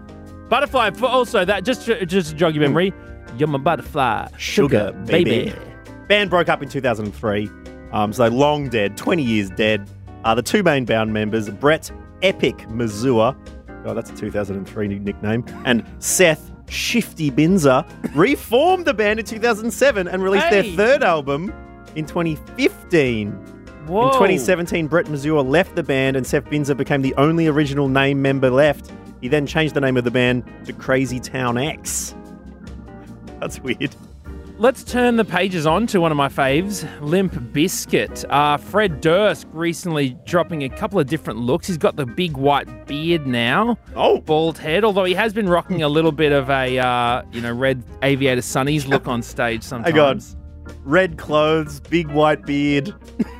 Butterfly. 0.49 0.91
For 0.91 1.07
also 1.07 1.45
that, 1.45 1.65
just 1.65 1.87
to, 1.87 2.05
just 2.07 2.31
to 2.31 2.37
jog 2.37 2.55
your 2.55 2.63
memory, 2.63 2.93
you're 3.37 3.49
my 3.49 3.59
butterfly, 3.59 4.29
Sugar, 4.39 4.93
baby. 5.07 5.53
Band 6.09 6.31
broke 6.31 6.49
up 6.49 6.63
in 6.63 6.69
2003, 6.69 7.49
um, 7.93 8.13
so 8.13 8.27
long 8.29 8.69
dead, 8.69 8.97
20 8.97 9.23
years 9.23 9.51
dead. 9.51 9.89
Uh, 10.25 10.35
the 10.35 10.43
two 10.43 10.63
main 10.63 10.85
band 10.85 11.13
members, 11.13 11.49
Bret 11.49 11.91
Epic 12.23 12.69
Mazur, 12.71 13.35
oh, 13.87 13.95
that's 13.95 14.11
a 14.11 14.17
2003 14.17 14.89
nickname, 14.99 15.45
and 15.65 15.85
Seth 15.99 16.51
Shifty 16.69 17.31
Binzer, 17.31 17.85
reformed 18.15 18.85
the 18.87 18.95
band 18.95 19.19
in 19.21 19.27
2007 19.27 20.07
and 20.09 20.23
released 20.23 20.47
Hey. 20.47 20.63
their 20.75 20.77
third 20.77 21.03
album 21.03 21.53
in 21.97 22.07
2015. 22.07 23.33
Whoa. 23.87 24.07
In 24.07 24.13
2017, 24.13 24.87
Bret 24.87 25.09
Mazur 25.09 25.41
left 25.43 25.75
the 25.75 25.83
band 25.83 26.17
and 26.17 26.25
Seth 26.27 26.45
Binzer 26.45 26.77
became 26.77 27.03
the 27.03 27.15
only 27.15 27.47
original 27.49 27.89
name 27.89 28.21
member 28.23 28.51
left. 28.51 28.93
He 29.21 29.29
then 29.29 29.47
changed 29.47 29.75
the 29.75 29.81
name 29.81 29.97
of 29.97 30.05
the 30.05 30.11
band 30.11 30.45
to 30.67 30.73
Crazy 30.73 31.19
Town 31.19 31.59
X. 31.59 32.15
That's 33.41 33.59
weird. 33.61 33.95
let's 34.59 34.85
turn 34.85 35.17
the 35.17 35.25
pages 35.25 35.67
on 35.67 35.87
to 35.89 36.01
one 36.01 36.11
of 36.13 36.17
my 36.19 36.29
faves, 36.29 36.87
Limp 37.01 37.33
Bizkit. 37.33 38.25
Uh, 38.29 38.59
Fred 38.59 39.01
Durst 39.01 39.47
recently 39.53 40.17
dropping 40.27 40.63
a 40.65 40.69
couple 40.69 41.01
of 41.01 41.07
different 41.07 41.39
looks. 41.41 41.67
He's 41.67 41.79
got 41.79 41.97
the 41.97 42.05
big 42.07 42.37
white 42.37 42.87
beard 42.87 43.27
now, 43.27 43.79
Oh, 43.97 44.21
bald 44.21 44.59
head, 44.59 44.85
although 44.85 45.05
he 45.05 45.15
has 45.15 45.33
been 45.33 45.49
rocking 45.49 45.83
a 45.83 45.89
little 45.89 46.13
bit 46.13 46.33
of 46.33 46.51
a, 46.51 46.79
uh, 46.79 47.23
you 47.33 47.41
know, 47.41 47.53
red 47.53 47.83
aviator 48.03 48.43
sunnies 48.43 48.87
look 48.87 49.09
on 49.09 49.23
stage 49.23 49.63
sometimes. 49.63 49.95
hang 49.95 50.01
on. 50.01 50.21
Red 50.85 51.17
clothes, 51.19 51.81
big 51.81 52.09
white 52.09 52.45
beard. 52.47 52.95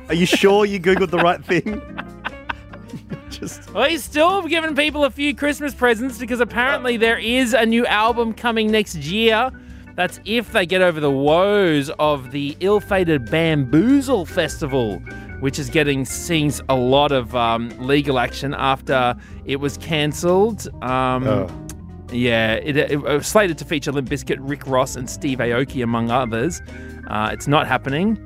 Are 0.09 0.15
you 0.15 0.25
sure 0.25 0.65
you 0.65 0.79
googled 0.79 1.11
the 1.11 1.17
right 1.19 1.43
thing? 1.43 1.81
Just 3.29 3.73
Well, 3.73 3.89
he's 3.89 4.03
still 4.03 4.41
giving 4.47 4.75
people 4.75 5.05
a 5.05 5.09
few 5.09 5.33
Christmas 5.33 5.73
presents 5.73 6.17
because 6.17 6.41
apparently 6.41 6.97
there 6.97 7.17
is 7.17 7.53
a 7.53 7.65
new 7.65 7.85
album 7.85 8.33
coming 8.33 8.69
next 8.69 8.95
year. 8.95 9.49
That's 9.95 10.19
if 10.25 10.51
they 10.51 10.65
get 10.65 10.81
over 10.81 10.99
the 10.99 11.11
woes 11.11 11.89
of 11.99 12.31
the 12.31 12.55
ill-fated 12.59 13.29
Bamboozle 13.29 14.25
Festival, 14.25 14.99
which 15.41 15.59
is 15.59 15.69
getting 15.69 16.05
seeing 16.05 16.51
a 16.69 16.75
lot 16.75 17.11
of 17.11 17.35
um, 17.35 17.69
legal 17.79 18.19
action 18.19 18.53
after 18.53 19.15
it 19.45 19.57
was 19.57 19.77
cancelled. 19.77 20.67
Um, 20.83 21.27
Oh. 21.27 21.67
Yeah, 22.11 22.55
it, 22.55 22.75
it, 22.75 23.01
was 23.01 23.25
slated 23.25 23.57
to 23.59 23.65
feature 23.65 23.91
Limp 23.91 24.09
Bizkit, 24.09 24.37
Rick 24.41 24.67
Ross, 24.67 24.97
and 24.97 25.09
Steve 25.09 25.37
Aoki, 25.37 25.81
among 25.81 26.11
others. 26.11 26.61
Uh, 27.07 27.29
it's 27.31 27.47
not 27.47 27.67
happening, 27.67 28.17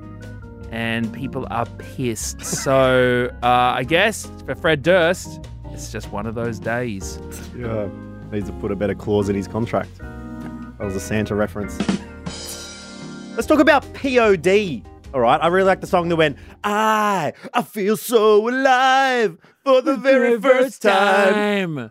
and 0.72 1.14
people 1.14 1.48
are 1.52 1.66
pissed. 1.78 2.42
So 2.66 3.30
uh, 3.44 3.46
I 3.46 3.84
guess 3.84 4.28
for 4.46 4.56
Fred 4.56 4.82
Durst, 4.82 5.48
it's 5.72 5.92
just 5.92 6.12
one 6.12 6.26
of 6.26 6.34
those 6.34 6.58
days. 6.58 7.20
yeah, 7.56 7.88
needs 8.32 8.48
to 8.48 8.54
put 8.54 8.72
a 8.72 8.76
better 8.76 8.96
clause 8.96 9.30
in 9.30 9.36
his 9.36 9.48
contract. 9.48 9.92
That 10.78 10.86
was 10.86 10.96
a 10.96 11.00
Santa 11.00 11.36
reference. 11.36 11.78
Let's 13.36 13.48
talk 13.48 13.60
about 13.60 13.82
POD. 13.94 14.84
All 15.14 15.22
right, 15.22 15.40
I 15.42 15.48
really 15.48 15.68
like 15.68 15.82
the 15.82 15.88
song 15.88 16.10
that 16.10 16.16
went, 16.18 16.38
I, 16.64 17.34
I 17.54 17.62
feel 17.62 17.96
so 17.96 18.50
alive 18.50 19.38
for 19.64 19.82
the 19.82 19.96
very 19.96 20.40
first 20.40 20.82
time. 20.82 21.90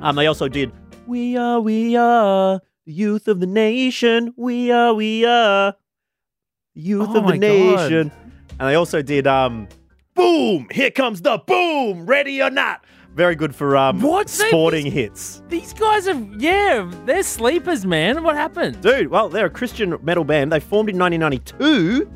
Um, 0.00 0.16
they 0.16 0.26
also 0.26 0.48
did, 0.48 0.72
We 1.06 1.36
are, 1.36 1.60
we 1.60 1.96
are 1.96 2.60
the 2.86 2.92
youth 2.92 3.28
of 3.28 3.40
the 3.40 3.46
nation. 3.46 4.32
We 4.36 4.70
are, 4.72 4.94
we 4.94 5.24
are 5.26 5.74
the 6.74 6.80
youth 6.80 7.08
Oh 7.10 7.18
of 7.18 7.26
the 7.26 7.32
God. 7.32 7.40
nation. 7.40 8.12
And 8.58 8.68
they 8.68 8.74
also 8.74 9.02
did, 9.02 9.26
um, 9.26 9.68
Boom! 10.14 10.68
Here 10.70 10.92
comes 10.92 11.22
the 11.22 11.38
boom! 11.38 12.06
Ready 12.06 12.40
or 12.40 12.48
not? 12.50 12.83
Very 13.14 13.36
good 13.36 13.54
for 13.54 13.76
um, 13.76 14.00
What? 14.02 14.28
Sporting 14.28 14.86
hits. 14.90 15.42
These 15.48 15.72
guys 15.74 16.08
are, 16.08 16.20
yeah, 16.36 16.90
they're 17.04 17.22
sleepers, 17.22 17.86
man. 17.86 18.24
What 18.24 18.34
happened? 18.34 18.80
Dude, 18.80 19.08
well, 19.08 19.28
they're 19.28 19.46
a 19.46 19.50
Christian 19.50 19.96
metal 20.02 20.24
band. 20.24 20.50
They 20.50 20.58
formed 20.60 20.90
in 20.90 20.98
1992. 20.98 22.10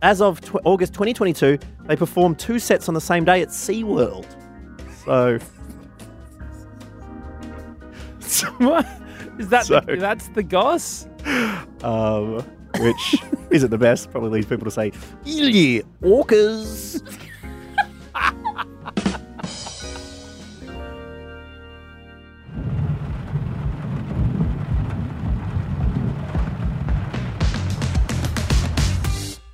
As 0.00 0.22
of 0.22 0.40
tw- 0.40 0.56
August 0.64 0.94
2022, 0.94 1.58
they 1.86 1.96
performed 1.96 2.38
two 2.38 2.58
sets 2.58 2.88
on 2.88 2.94
the 2.94 3.00
same 3.00 3.24
day 3.24 3.42
at 3.42 3.48
SeaWorld. 3.48 4.26
So, 5.04 5.38
what? 8.58 8.86
Is 9.38 9.48
that 9.50 9.66
So- 9.66 9.80
the, 9.80 9.96
that's 9.96 10.28
the 10.28 10.42
goss? 10.42 11.06
um, 11.82 12.42
which 12.80 13.16
isn't 13.50 13.70
the 13.70 13.78
best. 13.78 14.10
Probably 14.10 14.30
leads 14.30 14.46
people 14.46 14.64
to 14.64 14.70
say, 14.70 14.90
yeah, 15.24 15.82
orcas. 16.02 17.02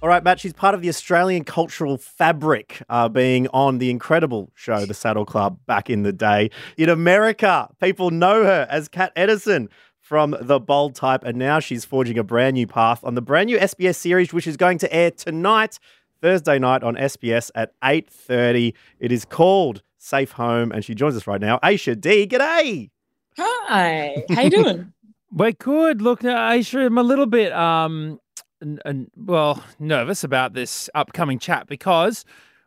All 0.03 0.09
right, 0.09 0.25
Matt, 0.25 0.41
she's 0.41 0.55
part 0.55 0.75
of 0.75 0.81
the 0.81 0.89
Australian 0.89 1.45
cultural 1.45 1.99
fabric, 1.99 2.83
uh, 2.89 3.07
being 3.11 3.49
on 3.49 3.77
the 3.77 3.91
incredible 3.91 4.51
show, 4.55 4.87
The 4.87 4.95
Saddle 4.95 5.27
Club, 5.27 5.59
back 5.67 5.91
in 5.91 6.05
the 6.05 6.13
day. 6.13 6.49
In 6.79 6.89
America, 6.89 7.69
people 7.83 8.11
know 8.11 8.43
her 8.45 8.67
as 8.71 8.89
Kat 8.89 9.13
Edison 9.15 9.69
from 10.01 10.35
The 10.41 10.59
Bold 10.59 10.95
Type, 10.95 11.23
and 11.23 11.37
now 11.37 11.61
she's 11.61 11.85
forging 11.85 12.17
a 12.17 12.25
brand 12.25 12.55
new 12.55 12.67
path 12.67 13.05
on 13.05 13.15
the 13.15 13.21
brand 13.21 13.49
new 13.49 13.59
SBS 13.59 13.97
series, 13.97 14.33
which 14.33 14.47
is 14.47 14.57
going 14.57 14.79
to 14.79 14.91
air 14.91 15.11
tonight, 15.11 15.79
Thursday 16.23 16.59
night 16.59 16.83
on 16.83 16.97
SBS 16.97 17.51
at 17.55 17.79
8.30. 17.83 18.73
It 19.01 19.13
is 19.13 19.27
called 19.27 19.83
Safe 19.99 20.33
Home, 20.33 20.73
and 20.73 20.83
she 20.83 20.95
joins 20.95 21.15
us 21.15 21.27
right 21.27 21.43
now. 21.43 21.59
Aisha 21.59 22.01
Dee, 22.01 22.27
g'day! 22.27 22.89
Hi, 23.37 24.25
how 24.31 24.41
you 24.41 24.49
doing? 24.51 24.95
We're 25.31 25.53
good. 25.53 26.01
Look, 26.01 26.23
Aisha, 26.23 26.87
I'm 26.87 26.97
a 26.97 27.03
little 27.03 27.27
bit, 27.27 27.53
um, 27.53 28.19
n- 28.63 28.79
n- 28.85 29.11
well, 29.17 29.63
nervous 29.79 30.25
about 30.25 30.55
this 30.55 30.89
upcoming 30.95 31.39
chat 31.39 31.67
because 31.67 32.25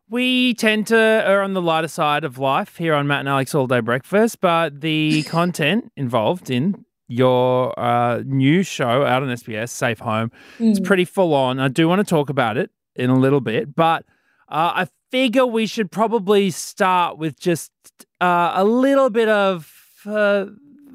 we 0.09 0.53
tend 0.55 0.87
to 0.87 0.97
err 0.97 1.41
on 1.41 1.53
the 1.53 1.61
lighter 1.61 1.87
side 1.87 2.23
of 2.23 2.37
life 2.37 2.77
here 2.77 2.93
on 2.93 3.07
Matt 3.07 3.21
and 3.21 3.29
Alex 3.29 3.55
All 3.55 3.67
Day 3.67 3.79
Breakfast, 3.79 4.39
but 4.41 4.81
the 4.81 5.23
content 5.27 5.91
involved 5.95 6.49
in 6.49 6.85
your 7.07 7.77
uh, 7.79 8.21
new 8.25 8.63
show 8.63 9.03
out 9.05 9.23
on 9.23 9.29
SBS, 9.29 9.69
Safe 9.69 9.99
Home, 9.99 10.31
it's 10.59 10.79
Mm. 10.79 10.85
pretty 10.85 11.05
full 11.05 11.33
on. 11.33 11.59
I 11.59 11.67
do 11.67 11.87
want 11.87 11.99
to 11.99 12.05
talk 12.05 12.29
about 12.29 12.57
it 12.57 12.71
in 12.95 13.09
a 13.09 13.17
little 13.17 13.41
bit, 13.41 13.75
but 13.75 14.05
uh, 14.49 14.71
I 14.75 14.87
figure 15.11 15.45
we 15.45 15.65
should 15.67 15.91
probably 15.91 16.49
start 16.51 17.17
with 17.17 17.39
just 17.39 17.71
uh, 18.21 18.53
a 18.55 18.63
little 18.63 19.09
bit 19.09 19.29
of 19.29 19.71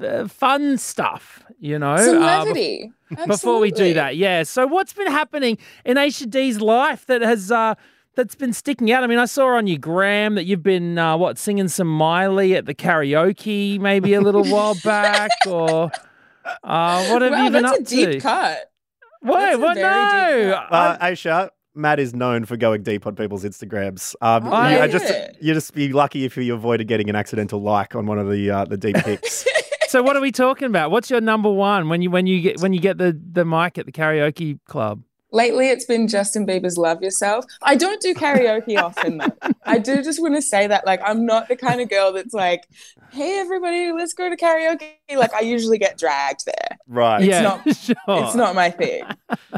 uh, 0.01 0.27
fun 0.27 0.77
stuff, 0.77 1.43
you 1.59 1.77
know? 1.79 1.97
Some 1.97 2.21
uh, 2.23 2.45
bef- 2.45 2.91
before 3.27 3.59
we 3.59 3.71
do 3.71 3.93
that, 3.93 4.15
yeah. 4.17 4.43
So 4.43 4.67
what's 4.67 4.93
been 4.93 5.07
happening 5.11 5.57
in 5.85 5.97
Aisha 5.97 6.29
Dee's 6.29 6.59
life 6.61 7.05
that 7.07 7.21
has 7.21 7.51
uh, 7.51 7.75
that's 8.15 8.35
been 8.35 8.53
sticking 8.53 8.91
out? 8.91 9.03
I 9.03 9.07
mean, 9.07 9.19
I 9.19 9.25
saw 9.25 9.55
on 9.57 9.67
your 9.67 9.77
gram 9.79 10.35
that 10.35 10.45
you've 10.45 10.63
been 10.63 10.97
uh, 10.97 11.17
what 11.17 11.37
singing 11.37 11.67
some 11.67 11.87
Miley 11.87 12.55
at 12.55 12.65
the 12.65 12.75
karaoke 12.75 13.79
maybe 13.79 14.13
a 14.13 14.21
little 14.21 14.43
while 14.45 14.75
back, 14.83 15.31
or 15.47 15.91
uh, 16.63 17.05
what 17.09 17.21
have 17.21 17.31
wow, 17.31 17.43
you 17.45 17.49
been 17.51 17.63
that's 17.63 17.73
up 17.75 17.81
a 17.81 17.83
deep 17.83 18.09
to? 18.11 18.19
cut. 18.19 18.71
What? 19.21 19.59
What? 19.59 19.75
very 19.75 19.83
deep 20.43 20.47
No. 20.51 20.65
cut. 20.69 20.73
Uh, 20.73 20.97
Aisha, 21.05 21.49
Matt 21.75 21.99
is 21.99 22.13
known 22.13 22.45
for 22.45 22.57
going 22.57 22.83
deep 22.83 23.05
on 23.05 23.15
people's 23.15 23.43
Instagrams. 23.43 24.15
Um, 24.21 24.45
Oh, 24.45 24.49
you, 24.49 24.55
I 24.55 24.69
yeah. 24.85 24.87
just 24.87 25.13
you 25.41 25.53
just 25.53 25.73
be 25.73 25.91
lucky 25.93 26.25
if 26.25 26.35
you 26.37 26.53
avoided 26.53 26.87
getting 26.87 27.09
an 27.09 27.15
accidental 27.15 27.61
like 27.61 27.95
on 27.95 28.05
one 28.05 28.17
of 28.19 28.29
the 28.29 28.49
uh, 28.51 28.65
the 28.65 28.77
deep 28.77 28.95
pics. 28.97 29.45
so 29.89 30.03
what 30.03 30.15
are 30.15 30.21
we 30.21 30.31
talking 30.31 30.67
about? 30.67 30.91
What's 30.91 31.09
your 31.09 31.21
number 31.21 31.51
one 31.51 31.89
when 31.89 32.01
you 32.01 32.09
when 32.11 32.27
you 32.27 32.41
get 32.41 32.61
when 32.61 32.73
you 32.73 32.79
get 32.79 32.97
the 32.97 33.19
the 33.31 33.43
mic 33.45 33.77
at 33.77 33.85
the 33.85 33.91
karaoke 33.91 34.59
club? 34.65 35.01
Lately, 35.31 35.69
it's 35.69 35.85
been 35.85 36.07
Justin 36.07 36.47
Bieber's 36.47 36.77
"Love 36.77 37.03
Yourself." 37.03 37.45
I 37.61 37.75
don't 37.75 38.01
do 38.01 38.15
karaoke 38.15 38.81
often, 38.81 39.19
though. 39.19 39.35
I 39.63 39.77
do 39.77 40.01
just 40.01 40.19
want 40.19 40.33
to 40.35 40.41
say 40.41 40.65
that, 40.65 40.87
like, 40.87 40.99
I'm 41.05 41.23
not 41.23 41.47
the 41.49 41.55
kind 41.55 41.81
of 41.81 41.89
girl 41.89 42.11
that's 42.13 42.33
like, 42.33 42.63
"Hey, 43.11 43.39
everybody, 43.39 43.91
let's 43.91 44.13
go 44.13 44.27
to 44.27 44.35
karaoke." 44.35 44.89
Like, 45.15 45.33
I 45.35 45.41
usually 45.41 45.77
get 45.77 45.99
dragged 45.99 46.45
there. 46.45 46.77
right. 46.87 47.23
yeah, 47.23 47.41
not- 47.41 47.63
sure. 47.77 47.95
It's 48.07 48.35
not 48.35 48.55
my 48.55 48.71
thing, 48.71 49.03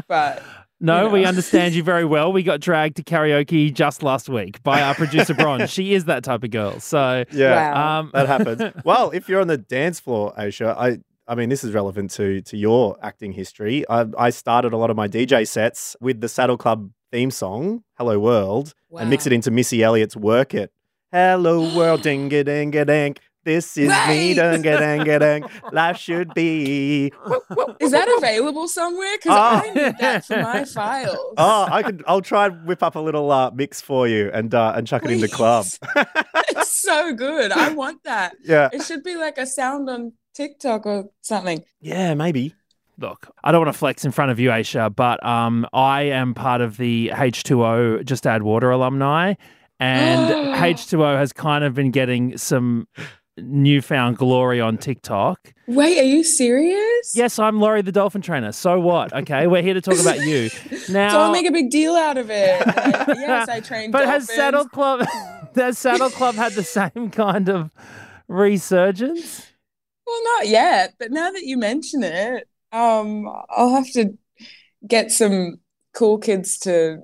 but 0.08 0.42
No, 0.82 1.06
you 1.06 1.12
we 1.12 1.24
understand 1.24 1.74
you 1.74 1.82
very 1.82 2.04
well. 2.04 2.32
We 2.32 2.42
got 2.42 2.60
dragged 2.60 2.96
to 2.96 3.02
karaoke 3.04 3.72
just 3.72 4.02
last 4.02 4.28
week 4.28 4.62
by 4.62 4.82
our 4.82 4.94
producer 4.94 5.32
Bron. 5.34 5.66
She 5.68 5.94
is 5.94 6.04
that 6.06 6.24
type 6.24 6.42
of 6.42 6.50
girl. 6.50 6.80
So 6.80 7.24
Yeah. 7.30 7.72
wow. 7.72 8.00
um, 8.00 8.10
That 8.12 8.26
happens. 8.26 8.74
well, 8.84 9.10
if 9.12 9.28
you're 9.28 9.40
on 9.40 9.46
the 9.46 9.56
dance 9.58 10.00
floor, 10.00 10.34
Aisha, 10.36 10.76
I 10.76 10.98
I 11.28 11.36
mean, 11.36 11.48
this 11.48 11.62
is 11.62 11.72
relevant 11.72 12.10
to 12.12 12.42
to 12.42 12.56
your 12.56 12.96
acting 13.00 13.32
history. 13.32 13.88
I, 13.88 14.06
I 14.18 14.30
started 14.30 14.72
a 14.72 14.76
lot 14.76 14.90
of 14.90 14.96
my 14.96 15.08
DJ 15.08 15.46
sets 15.46 15.96
with 16.00 16.20
the 16.20 16.28
Saddle 16.28 16.58
Club 16.58 16.90
theme 17.12 17.30
song, 17.30 17.84
"Hello 17.96 18.18
World," 18.18 18.74
and 18.98 19.08
mix 19.08 19.26
it 19.26 19.32
into 19.32 19.50
Missy 19.52 19.82
Elliott's 19.84 20.16
"Work 20.16 20.52
It." 20.52 20.72
Hello 21.12 21.74
world, 21.76 22.02
ding 22.02 22.32
a 22.32 22.42
ding 22.42 22.74
a 22.74 22.84
ding. 22.84 23.16
This 23.44 23.76
is 23.76 23.88
me, 23.88 23.94
Right. 23.94 24.34
ding 24.62 24.66
a 24.66 25.04
ding 25.04 25.08
a. 25.22 25.40
Life 25.72 25.96
should 25.96 26.32
be. 26.34 27.12
Is 27.80 27.90
that 27.90 28.08
available 28.18 28.68
somewhere? 28.68 29.16
Because 29.16 29.32
Oh. 29.36 29.70
I 29.70 29.74
need 29.74 29.98
that 29.98 30.24
for 30.24 30.36
my 30.40 30.64
files. 30.76 31.34
Oh, 31.36 31.66
I 31.70 31.82
could. 31.82 32.04
I'll 32.06 32.20
try 32.20 32.46
and 32.46 32.66
whip 32.66 32.82
up 32.82 32.94
a 32.94 33.00
little 33.00 33.30
uh, 33.32 33.50
mix 33.52 33.80
for 33.80 34.06
you 34.06 34.30
and 34.32 34.54
uh, 34.54 34.74
and 34.76 34.86
chuck 34.86 35.04
it 35.04 35.10
in 35.10 35.20
the 35.20 35.28
club. 35.28 35.66
It's 36.54 36.70
so 36.70 37.12
good. 37.14 37.50
I 37.52 37.72
want 37.74 38.04
that. 38.04 38.34
Yeah, 38.44 38.68
It 38.72 38.82
should 38.82 39.02
be 39.02 39.16
like 39.16 39.38
a 39.38 39.46
sound 39.46 39.88
on 39.88 40.12
TikTok 40.34 40.86
or 40.86 41.10
something. 41.20 41.64
yeah, 41.80 42.14
maybe. 42.14 42.54
look, 42.98 43.28
I 43.42 43.50
don't 43.52 43.62
want 43.64 43.72
to 43.72 43.78
flex 43.78 44.04
in 44.04 44.12
front 44.12 44.30
of 44.32 44.38
you, 44.40 44.50
Aisha, 44.50 44.94
but 44.94 45.24
um, 45.26 45.66
I 45.72 46.02
am 46.02 46.34
part 46.34 46.60
of 46.60 46.76
the 46.76 47.10
H2O 47.14 48.04
Just 48.04 48.26
Add 48.26 48.42
Water 48.42 48.70
alumni, 48.70 49.34
and 49.80 50.30
H2O 50.56 51.16
has 51.16 51.32
kind 51.32 51.64
of 51.64 51.74
been 51.74 51.90
getting 51.90 52.36
some 52.36 52.86
newfound 53.38 54.18
glory 54.18 54.60
on 54.60 54.78
TikTok. 54.78 55.54
Wait, 55.66 55.98
are 55.98 56.02
you 56.04 56.22
serious? 56.22 57.12
Yes, 57.14 57.38
I'm 57.38 57.60
Laurie 57.60 57.82
the 57.82 57.92
dolphin 57.92 58.20
trainer. 58.20 58.52
So 58.52 58.78
what? 58.80 59.12
Okay, 59.12 59.46
we're 59.46 59.62
here 59.62 59.74
to 59.74 59.80
talk 59.80 59.98
about 59.98 60.20
you. 60.20 60.50
Now, 60.88 61.12
Don't 61.12 61.32
make 61.32 61.48
a 61.48 61.52
big 61.52 61.70
deal 61.70 61.94
out 61.94 62.18
of 62.18 62.28
it. 62.30 62.60
Like, 63.02 63.18
yes, 63.18 63.48
I 63.48 63.60
trained 63.60 63.92
But 63.92 64.06
has. 64.06 64.26
Saddle 64.32 64.68
Club 64.68 65.06
has 65.54 65.78
Saddle 65.78 66.10
Club 66.10 66.34
had 66.34 66.52
the 66.52 66.64
same 66.64 67.10
kind 67.10 67.48
of 67.48 67.70
resurgence? 68.28 69.46
Well, 70.06 70.20
not 70.36 70.48
yet, 70.48 70.94
but 70.98 71.10
now 71.12 71.30
that 71.30 71.42
you 71.42 71.56
mention 71.56 72.02
it, 72.02 72.48
um, 72.72 73.28
I'll 73.50 73.74
have 73.74 73.90
to 73.92 74.16
get 74.86 75.12
some 75.12 75.60
cool 75.94 76.18
kids 76.18 76.58
to 76.60 76.98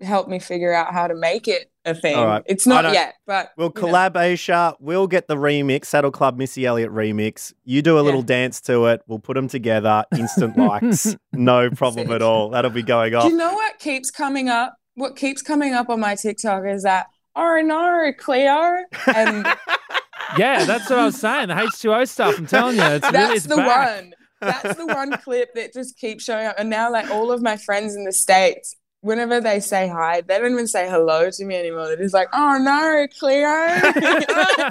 help 0.00 0.28
me 0.28 0.38
figure 0.38 0.72
out 0.72 0.92
how 0.92 1.06
to 1.06 1.14
make 1.14 1.48
it 1.48 1.67
a 1.84 1.94
thing. 1.94 2.16
All 2.16 2.26
right. 2.26 2.42
It's 2.46 2.66
not 2.66 2.92
yet, 2.92 3.14
but 3.26 3.50
We'll 3.56 3.72
you 3.74 3.82
know. 3.82 3.88
collab, 3.88 4.12
Aisha. 4.14 4.74
We'll 4.80 5.06
get 5.06 5.26
the 5.28 5.36
remix, 5.36 5.86
Saddle 5.86 6.10
Club 6.10 6.36
Missy 6.36 6.66
Elliott 6.66 6.90
remix. 6.90 7.52
You 7.64 7.82
do 7.82 7.98
a 7.98 8.02
little 8.02 8.20
Yeah. 8.20 8.26
dance 8.26 8.60
to 8.62 8.86
it. 8.86 9.02
We'll 9.06 9.18
put 9.20 9.34
them 9.34 9.48
together. 9.48 10.04
Instant 10.16 10.56
likes. 10.58 11.16
No 11.32 11.70
problem 11.70 12.10
at 12.12 12.20
all. 12.22 12.50
That'll 12.50 12.70
be 12.70 12.82
going 12.82 13.12
Do 13.12 13.18
off. 13.18 13.24
you 13.30 13.36
know 13.36 13.52
what 13.54 13.78
keeps 13.78 14.10
coming 14.10 14.48
up? 14.48 14.74
What 14.94 15.16
keeps 15.16 15.42
coming 15.42 15.74
up 15.74 15.88
on 15.88 16.00
my 16.00 16.14
TikTok 16.16 16.64
is 16.66 16.82
that 16.82 17.06
oh 17.36 17.60
no, 17.64 18.12
Cleo, 18.18 18.78
and 19.14 19.46
Yeah, 20.36 20.64
that's 20.64 20.90
what 20.90 20.98
I 20.98 21.04
was 21.06 21.18
saying. 21.18 21.48
The 21.48 21.54
H2O 21.54 22.06
stuff. 22.08 22.36
I'm 22.38 22.46
telling 22.46 22.76
you, 22.76 22.82
it's 22.82 23.04
really 23.04 23.12
that's 23.12 23.34
it's 23.36 23.46
the 23.46 23.56
back. 23.56 23.96
one. 24.02 24.12
That's 24.40 24.76
the 24.76 24.86
one 24.86 25.12
clip 25.18 25.54
that 25.54 25.72
just 25.72 25.96
keeps 25.98 26.24
showing 26.24 26.46
up. 26.46 26.56
And 26.58 26.68
now, 26.68 26.92
like 26.92 27.10
all 27.10 27.32
of 27.32 27.40
my 27.42 27.56
friends 27.56 27.94
in 27.96 28.04
the 28.04 28.12
states, 28.12 28.74
whenever 29.08 29.40
they 29.40 29.58
say 29.58 29.88
hi, 29.88 30.20
they 30.20 30.38
don't 30.38 30.52
even 30.52 30.68
say 30.68 30.88
hello 30.88 31.30
to 31.30 31.44
me 31.44 31.56
anymore. 31.56 31.86
They're 31.88 31.96
just 31.96 32.14
like, 32.14 32.28
"Oh 32.32 32.58
no, 32.58 33.06
Cleo." 33.18 34.70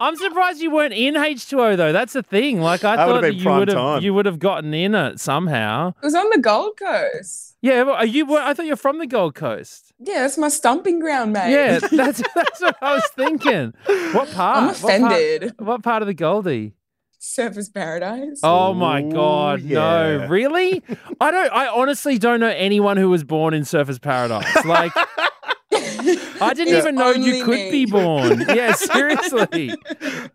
I'm 0.00 0.16
surprised 0.16 0.60
you 0.60 0.72
weren't 0.72 0.92
in 0.92 1.14
H2O 1.14 1.76
though. 1.76 1.92
That's 1.92 2.14
the 2.14 2.22
thing. 2.22 2.60
Like 2.60 2.82
I 2.84 2.96
That 2.96 3.06
thought 3.06 3.34
you 3.34 3.48
would 3.50 3.68
have 3.68 3.76
time. 3.76 4.02
you 4.02 4.12
would 4.12 4.26
have 4.26 4.38
gotten 4.40 4.74
in 4.74 4.94
it 4.94 5.20
somehow. 5.20 5.88
it 6.02 6.04
was 6.04 6.14
on 6.16 6.28
the 6.30 6.38
Gold 6.40 6.76
Coast. 6.78 7.56
Yeah, 7.62 7.82
well, 7.84 7.94
are 7.94 8.04
you? 8.06 8.36
I 8.36 8.54
thought 8.54 8.66
you're 8.66 8.76
from 8.76 8.98
the 8.98 9.06
Gold 9.06 9.34
Coast. 9.36 9.92
Yeah, 10.00 10.22
that's 10.22 10.36
my 10.36 10.48
stomping 10.48 10.98
ground, 10.98 11.32
mate. 11.32 11.50
Yeah, 11.52 11.78
that's 11.92 12.20
that's 12.34 12.60
what 12.60 12.76
I 12.82 12.94
was 12.94 13.08
thinking. 13.14 13.72
What 14.12 14.30
part? 14.32 14.56
I'm 14.58 14.66
What 14.66 14.80
part- 14.80 14.94
offended. 15.12 15.52
What 15.60 15.82
part, 15.82 16.02
of 16.02 16.06
the 16.08 16.14
Goldie? 16.14 16.74
Surfers 17.24 17.72
Paradise. 17.72 18.40
Oh 18.42 18.74
my 18.74 19.02
Ooh, 19.02 19.10
god, 19.10 19.62
yeah. 19.62 19.78
no! 19.78 20.26
Really? 20.28 20.82
I 21.20 21.30
don't. 21.30 21.52
I 21.52 21.68
honestly 21.68 22.18
don't 22.18 22.38
know 22.38 22.48
anyone 22.48 22.98
who 22.98 23.08
was 23.08 23.24
born 23.24 23.54
in 23.54 23.62
Surfers 23.62 24.00
Paradise. 24.00 24.64
Like, 24.64 24.92
I 26.44 26.54
didn't 26.54 26.76
even 26.76 26.94
know 26.94 27.10
you 27.12 27.44
could 27.44 27.54
me. 27.58 27.70
be 27.70 27.86
born. 27.86 28.40
Yeah, 28.54 28.72
seriously. 28.74 29.74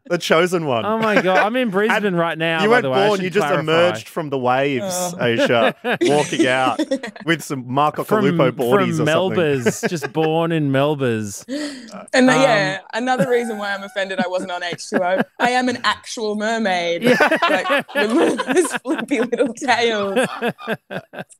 The 0.10 0.18
chosen 0.18 0.66
one. 0.66 0.86
Oh 0.86 0.98
my 0.98 1.22
god, 1.22 1.38
I'm 1.38 1.56
in 1.56 1.70
Brisbane 1.70 2.16
right 2.16 2.38
now. 2.38 2.62
you 2.64 2.68
by 2.68 2.74
weren't 2.76 2.84
the 2.84 2.90
way. 2.90 3.08
Born. 3.08 3.22
You 3.22 3.30
just 3.30 3.46
clarify. 3.48 3.62
emerged 3.62 4.10
from 4.10 4.30
the 4.30 4.38
waves, 4.38 4.84
Oh. 4.88 5.18
Aisha, 5.20 5.76
walking 6.10 6.48
out 6.48 6.80
with 7.26 7.42
some 7.44 7.66
Marco 7.72 8.04
from 8.04 8.26
Calupo 8.26 8.48
from 8.50 8.56
boardies 8.58 8.94
or 8.94 9.06
something. 9.06 9.06
Melba's, 9.06 9.82
just 9.88 10.12
born 10.14 10.52
in 10.52 10.72
Melba's. 10.72 11.46
And 12.14 12.30
Um, 12.30 12.42
yeah, 12.42 12.80
another 12.94 13.30
reason 13.30 13.58
why 13.58 13.74
I'm 13.74 13.84
offended 13.84 14.20
I 14.20 14.28
wasn't 14.28 14.52
on 14.52 14.62
H2O. 14.62 15.24
I 15.40 15.50
am 15.52 15.70
an 15.70 15.78
actual 15.84 16.36
mermaid. 16.36 17.04
Like, 17.04 17.94
with 17.96 18.46
those 18.46 18.74
flippy 18.74 19.22
little 19.22 19.54
tails. 19.54 20.28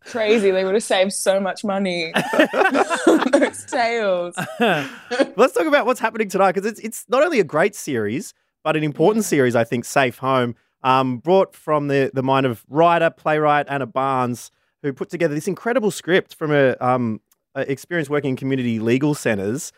Crazy. 0.06 0.52
They 0.52 0.64
would 0.64 0.74
have 0.76 0.84
saved 0.84 1.14
so 1.14 1.40
much 1.40 1.64
money. 1.64 2.12
those 3.32 3.66
tails. 3.66 4.36
Let's 5.38 5.54
talk 5.54 5.66
about 5.66 5.86
what's 5.86 6.02
happening 6.02 6.28
tonight 6.28 6.54
because 6.54 6.70
it's 6.70 6.82
it's 6.82 7.06
not 7.08 7.24
only 7.24 7.40
a 7.40 7.46
great 7.46 7.76
series, 7.76 8.34
but 8.62 8.76
an 8.76 8.84
important 8.84 9.24
series. 9.24 9.56
I 9.56 9.64
think 9.64 9.86
Safe 9.86 10.18
Home, 10.18 10.56
um, 10.84 11.20
brought 11.20 11.56
from 11.56 11.88
the 11.88 12.12
the 12.14 12.24
mind 12.24 12.46
of 12.46 12.66
writer, 12.68 13.10
playwright 13.10 13.68
Anna 13.70 13.86
Barnes, 13.86 14.52
who 14.84 14.92
put 14.92 15.10
together 15.10 15.34
this 15.34 15.48
incredible 15.48 15.92
script 15.92 16.36
from 16.36 16.52
a 16.52 16.76
um 16.82 17.22
a 17.56 17.72
experience 17.72 18.10
working 18.10 18.32
in 18.32 18.36
community 18.36 18.80
legal 18.80 19.14
centres. 19.14 19.72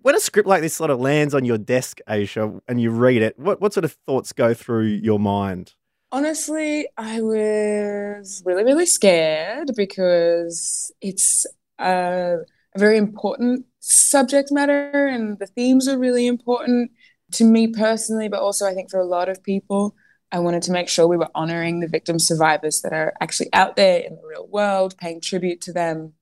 When 0.00 0.14
a 0.14 0.20
script 0.20 0.48
like 0.48 0.62
this 0.62 0.72
sort 0.72 0.88
of 0.88 0.98
lands 0.98 1.34
on 1.34 1.44
your 1.44 1.58
desk, 1.58 1.98
Aisha, 2.08 2.58
and 2.66 2.80
you 2.80 2.90
read 2.90 3.20
it, 3.20 3.38
what 3.38 3.60
what 3.60 3.74
sort 3.74 3.84
of 3.84 3.92
thoughts 4.06 4.32
go 4.32 4.54
through 4.54 4.86
your 4.86 5.18
mind? 5.18 5.74
Honestly, 6.10 6.88
I 6.96 7.20
was 7.20 8.42
really, 8.46 8.64
really 8.64 8.86
scared 8.86 9.72
because 9.76 10.90
it's 11.02 11.44
a, 11.78 12.36
a 12.74 12.78
very 12.78 12.96
important 12.96 13.66
subject 13.82 14.52
matter 14.52 15.08
and 15.08 15.38
the 15.38 15.46
themes 15.46 15.88
are 15.88 15.98
really 15.98 16.26
important 16.26 16.92
to 17.32 17.44
me 17.44 17.66
personally, 17.66 18.28
but 18.28 18.40
also 18.40 18.66
I 18.66 18.74
think 18.74 18.90
for 18.90 19.00
a 19.00 19.04
lot 19.04 19.28
of 19.28 19.42
people. 19.42 19.94
I 20.30 20.38
wanted 20.38 20.62
to 20.62 20.72
make 20.72 20.88
sure 20.88 21.06
we 21.06 21.18
were 21.18 21.28
honoring 21.34 21.80
the 21.80 21.88
victim 21.88 22.18
survivors 22.18 22.80
that 22.82 22.94
are 22.94 23.12
actually 23.20 23.52
out 23.52 23.76
there 23.76 23.98
in 24.00 24.16
the 24.16 24.26
real 24.26 24.46
world, 24.46 24.96
paying 24.96 25.20
tribute 25.20 25.60
to 25.62 25.74
them. 25.74 26.14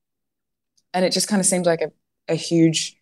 And 0.93 1.05
it 1.05 1.13
just 1.13 1.29
kind 1.29 1.39
of 1.39 1.47
seemed 1.47 1.67
like 1.67 1.81
a, 1.81 1.93
a 2.27 2.35
huge 2.35 2.97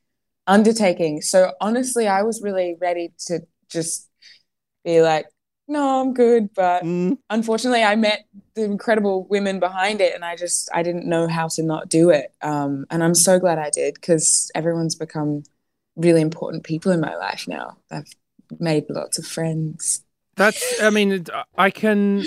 undertaking. 0.46 1.22
So 1.22 1.52
honestly, 1.62 2.06
I 2.08 2.22
was 2.24 2.42
really 2.42 2.76
ready 2.78 3.14
to 3.26 3.40
just 3.70 4.10
be 4.84 5.00
like, 5.00 5.26
no, 5.68 6.00
I'm 6.00 6.14
good. 6.14 6.52
But 6.54 6.82
Mm, 6.82 7.18
unfortunately, 7.30 7.82
I 7.82 7.96
met 7.96 8.24
the 8.54 8.64
incredible 8.64 9.26
women 9.28 9.60
behind 9.60 10.00
it, 10.00 10.14
and 10.14 10.24
I 10.24 10.36
just 10.36 10.68
I 10.74 10.82
didn't 10.82 11.06
know 11.06 11.28
how 11.28 11.48
to 11.48 11.62
not 11.62 11.88
do 11.88 12.10
it. 12.10 12.32
Um, 12.42 12.86
and 12.90 13.02
I'm 13.04 13.14
so 13.14 13.38
glad 13.38 13.58
I 13.58 13.70
did 13.70 13.94
because 13.94 14.50
everyone's 14.54 14.94
become 14.94 15.42
really 15.96 16.20
important 16.20 16.64
people 16.64 16.92
in 16.92 17.00
my 17.00 17.14
life 17.16 17.46
now. 17.48 17.76
I've 17.90 18.08
made 18.58 18.84
lots 18.88 19.18
of 19.18 19.26
friends. 19.26 20.04
That's. 20.36 20.80
I 20.80 20.90
mean, 20.90 21.24
I 21.56 21.70
can. 21.70 22.22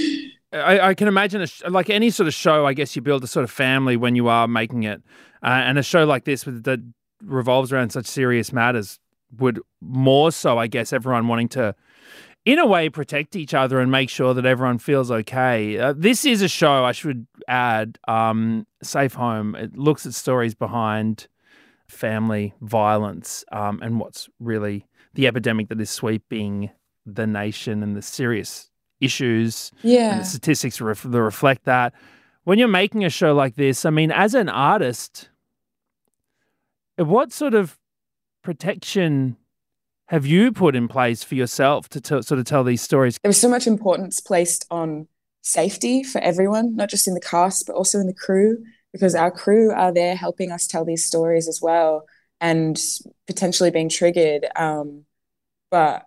I, 0.54 0.80
I 0.90 0.94
can 0.96 1.08
imagine 1.08 1.42
a 1.42 1.48
sh- 1.48 1.64
like 1.70 1.90
any 1.90 2.10
sort 2.10 2.28
of 2.28 2.34
show. 2.34 2.66
I 2.66 2.74
guess 2.74 2.96
you 2.96 3.02
build 3.02 3.24
a 3.24 3.28
sort 3.28 3.44
of 3.46 3.52
family 3.52 3.96
when 3.96 4.16
you 4.16 4.28
are 4.28 4.48
making 4.48 4.84
it, 4.84 5.02
uh, 5.44 5.48
and 5.48 5.80
a 5.80 5.84
show 5.84 6.04
like 6.06 6.26
this 6.26 6.46
with 6.46 6.64
that 6.64 6.82
revolves 7.24 7.72
around 7.72 7.92
such 7.92 8.06
serious 8.06 8.52
matters 8.52 9.00
would 9.38 9.60
more 9.80 10.32
so, 10.32 10.58
I 10.58 10.68
guess, 10.68 10.92
everyone 10.92 11.28
wanting 11.28 11.48
to, 11.50 11.74
in 12.46 12.58
a 12.60 12.66
way, 12.66 12.90
protect 12.90 13.36
each 13.36 13.54
other 13.54 13.80
and 13.80 13.92
make 13.92 14.10
sure 14.10 14.34
that 14.34 14.46
everyone 14.46 14.80
feels 14.80 15.12
okay. 15.12 15.78
Uh, 15.78 15.94
this 15.96 16.26
is 16.26 16.42
a 16.42 16.48
show 16.48 16.84
I 16.86 16.92
should 16.92 17.28
add. 17.48 18.00
Um, 18.08 18.66
Safe 18.82 19.14
Home. 19.14 19.56
It 19.56 19.78
looks 19.78 20.06
at 20.06 20.14
stories 20.14 20.56
behind 20.56 21.28
family 21.88 22.54
violence 22.62 23.44
um, 23.52 23.80
and 23.84 24.00
what's 24.00 24.28
really 24.40 24.88
the 25.14 25.28
epidemic 25.28 25.68
that 25.70 25.80
is 25.82 25.90
sweeping 25.90 26.72
the 27.06 27.28
nation 27.28 27.84
and 27.84 27.96
the 27.96 28.02
serious 28.02 28.70
issues 29.02 29.72
and 29.84 29.92
Yeah. 29.92 30.18
the 30.20 30.24
statistics 30.26 30.80
ref- 30.80 31.04
that 31.04 31.22
reflect 31.22 31.66
that. 31.66 31.94
When 32.44 32.58
you're 32.58 32.68
making 32.68 33.04
a 33.06 33.10
show 33.10 33.34
like 33.36 33.56
this, 33.56 33.86
I 33.86 33.90
mean, 33.92 34.10
as 34.12 34.34
an 34.34 34.50
artist, 34.50 35.30
what 36.98 37.32
sort 37.32 37.54
of 37.54 37.78
protection 38.42 39.38
have 40.12 40.26
you 40.26 40.52
put 40.52 40.76
in 40.76 40.90
place 40.90 41.24
for 41.24 41.36
yourself 41.36 41.88
to 41.88 42.02
t- 42.02 42.22
sort 42.22 42.38
of 42.38 42.44
tell 42.44 42.66
these 42.66 42.82
stories? 42.82 43.18
There 43.24 43.30
was 43.30 43.40
so 43.40 43.48
much 43.48 43.66
importance 43.66 44.20
placed 44.20 44.66
on 44.70 45.08
safety 45.42 46.04
for 46.04 46.20
everyone, 46.20 46.76
not 46.76 46.90
just 46.90 47.08
in 47.08 47.14
the 47.14 47.22
cast, 47.22 47.66
but 47.66 47.78
also 47.78 47.98
in 47.98 48.08
the 48.08 48.14
crew, 48.14 48.58
because 48.92 49.16
our 49.16 49.32
crew 49.32 49.72
are 49.72 49.94
there 49.94 50.18
helping 50.18 50.52
us 50.52 50.68
tell 50.68 50.84
these 50.84 51.06
stories 51.06 51.48
as 51.48 51.62
well 51.62 52.06
and 52.42 52.78
potentially 53.26 53.72
being 53.72 53.88
triggered. 53.88 54.48
Um, 54.58 55.06
but 55.70 56.06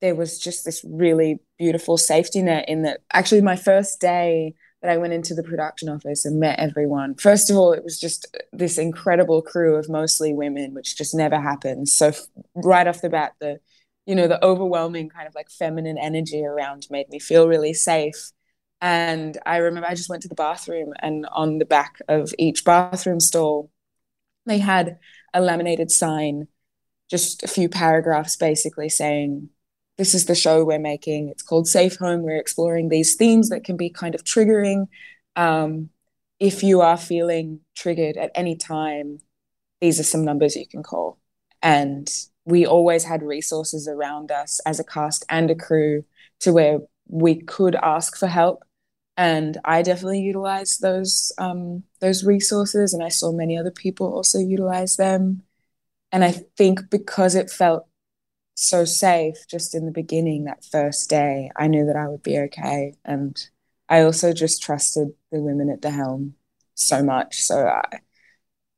there 0.00 0.14
was 0.14 0.38
just 0.38 0.64
this 0.64 0.82
really 0.88 1.38
beautiful 1.58 1.98
safety 1.98 2.40
net 2.40 2.66
in 2.66 2.82
that. 2.82 3.00
Actually, 3.12 3.42
my 3.42 3.56
first 3.56 4.00
day 4.00 4.54
I 4.90 4.96
went 4.96 5.12
into 5.12 5.34
the 5.34 5.42
production 5.42 5.88
office 5.88 6.24
and 6.24 6.40
met 6.40 6.58
everyone, 6.58 7.14
first 7.14 7.50
of 7.50 7.56
all, 7.56 7.72
it 7.72 7.84
was 7.84 7.98
just 7.98 8.26
this 8.52 8.78
incredible 8.78 9.42
crew 9.42 9.76
of 9.76 9.88
mostly 9.88 10.34
women, 10.34 10.74
which 10.74 10.96
just 10.96 11.14
never 11.14 11.40
happens. 11.40 11.92
So, 11.92 12.08
f- 12.08 12.26
right 12.54 12.86
off 12.86 13.00
the 13.00 13.08
bat, 13.10 13.32
the 13.40 13.60
you 14.06 14.14
know, 14.14 14.28
the 14.28 14.44
overwhelming 14.44 15.08
kind 15.08 15.26
of 15.26 15.34
like 15.34 15.50
feminine 15.50 15.96
energy 15.98 16.44
around 16.44 16.86
made 16.90 17.08
me 17.08 17.18
feel 17.18 17.48
really 17.48 17.72
safe. 17.72 18.32
And 18.80 19.38
I 19.46 19.58
remember 19.58 19.88
I 19.88 19.94
just 19.94 20.10
went 20.10 20.22
to 20.22 20.28
the 20.28 20.34
bathroom, 20.34 20.92
and 21.00 21.26
on 21.32 21.58
the 21.58 21.64
back 21.64 22.00
of 22.08 22.34
each 22.38 22.64
bathroom 22.64 23.20
stall, 23.20 23.70
they 24.46 24.58
had 24.58 24.98
a 25.32 25.40
laminated 25.40 25.90
sign, 25.90 26.48
just 27.10 27.42
a 27.42 27.48
few 27.48 27.68
paragraphs 27.68 28.36
basically 28.36 28.90
saying, 28.90 29.48
This 29.96 30.14
is 30.14 30.26
the 30.26 30.34
show 30.34 30.64
we're 30.64 30.78
making. 30.78 31.28
It's 31.28 31.42
called 31.42 31.68
Safe 31.68 31.96
Home. 31.96 32.22
We're 32.22 32.36
exploring 32.36 32.88
these 32.88 33.14
themes 33.14 33.48
that 33.50 33.64
can 33.64 33.76
be 33.76 33.90
kind 33.90 34.14
of 34.14 34.24
triggering. 34.24 34.88
Um, 35.36 35.90
if 36.40 36.62
you 36.62 36.80
are 36.80 36.96
feeling 36.96 37.60
triggered 37.76 38.16
at 38.16 38.32
any 38.34 38.56
time, 38.56 39.20
these 39.80 40.00
are 40.00 40.04
some 40.04 40.24
numbers 40.24 40.56
you 40.56 40.66
can 40.66 40.82
call. 40.82 41.18
And 41.62 42.08
we 42.44 42.66
always 42.66 43.04
had 43.04 43.22
resources 43.22 43.86
around 43.86 44.30
us 44.30 44.60
as 44.66 44.80
a 44.80 44.84
cast 44.84 45.24
and 45.28 45.50
a 45.50 45.54
crew 45.54 46.04
to 46.40 46.52
where 46.52 46.80
we 47.06 47.36
could 47.36 47.76
ask 47.76 48.16
for 48.16 48.26
help. 48.26 48.64
And 49.16 49.58
I 49.64 49.82
definitely 49.82 50.20
utilized 50.20 50.80
those 50.80 51.32
um, 51.38 51.84
those 52.00 52.24
resources, 52.24 52.92
and 52.92 53.02
I 53.02 53.10
saw 53.10 53.30
many 53.30 53.56
other 53.56 53.70
people 53.70 54.12
also 54.12 54.40
utilize 54.40 54.96
them. 54.96 55.42
And 56.10 56.24
I 56.24 56.32
think 56.32 56.90
because 56.90 57.36
it 57.36 57.48
felt 57.48 57.86
so 58.54 58.84
safe 58.84 59.46
just 59.48 59.74
in 59.74 59.84
the 59.84 59.92
beginning, 59.92 60.44
that 60.44 60.64
first 60.64 61.10
day, 61.10 61.50
I 61.56 61.66
knew 61.66 61.86
that 61.86 61.96
I 61.96 62.08
would 62.08 62.22
be 62.22 62.38
okay. 62.38 62.94
And 63.04 63.36
I 63.88 64.02
also 64.02 64.32
just 64.32 64.62
trusted 64.62 65.08
the 65.32 65.40
women 65.40 65.70
at 65.70 65.82
the 65.82 65.90
helm 65.90 66.34
so 66.74 67.02
much. 67.02 67.42
So 67.42 67.66
I, 67.66 67.98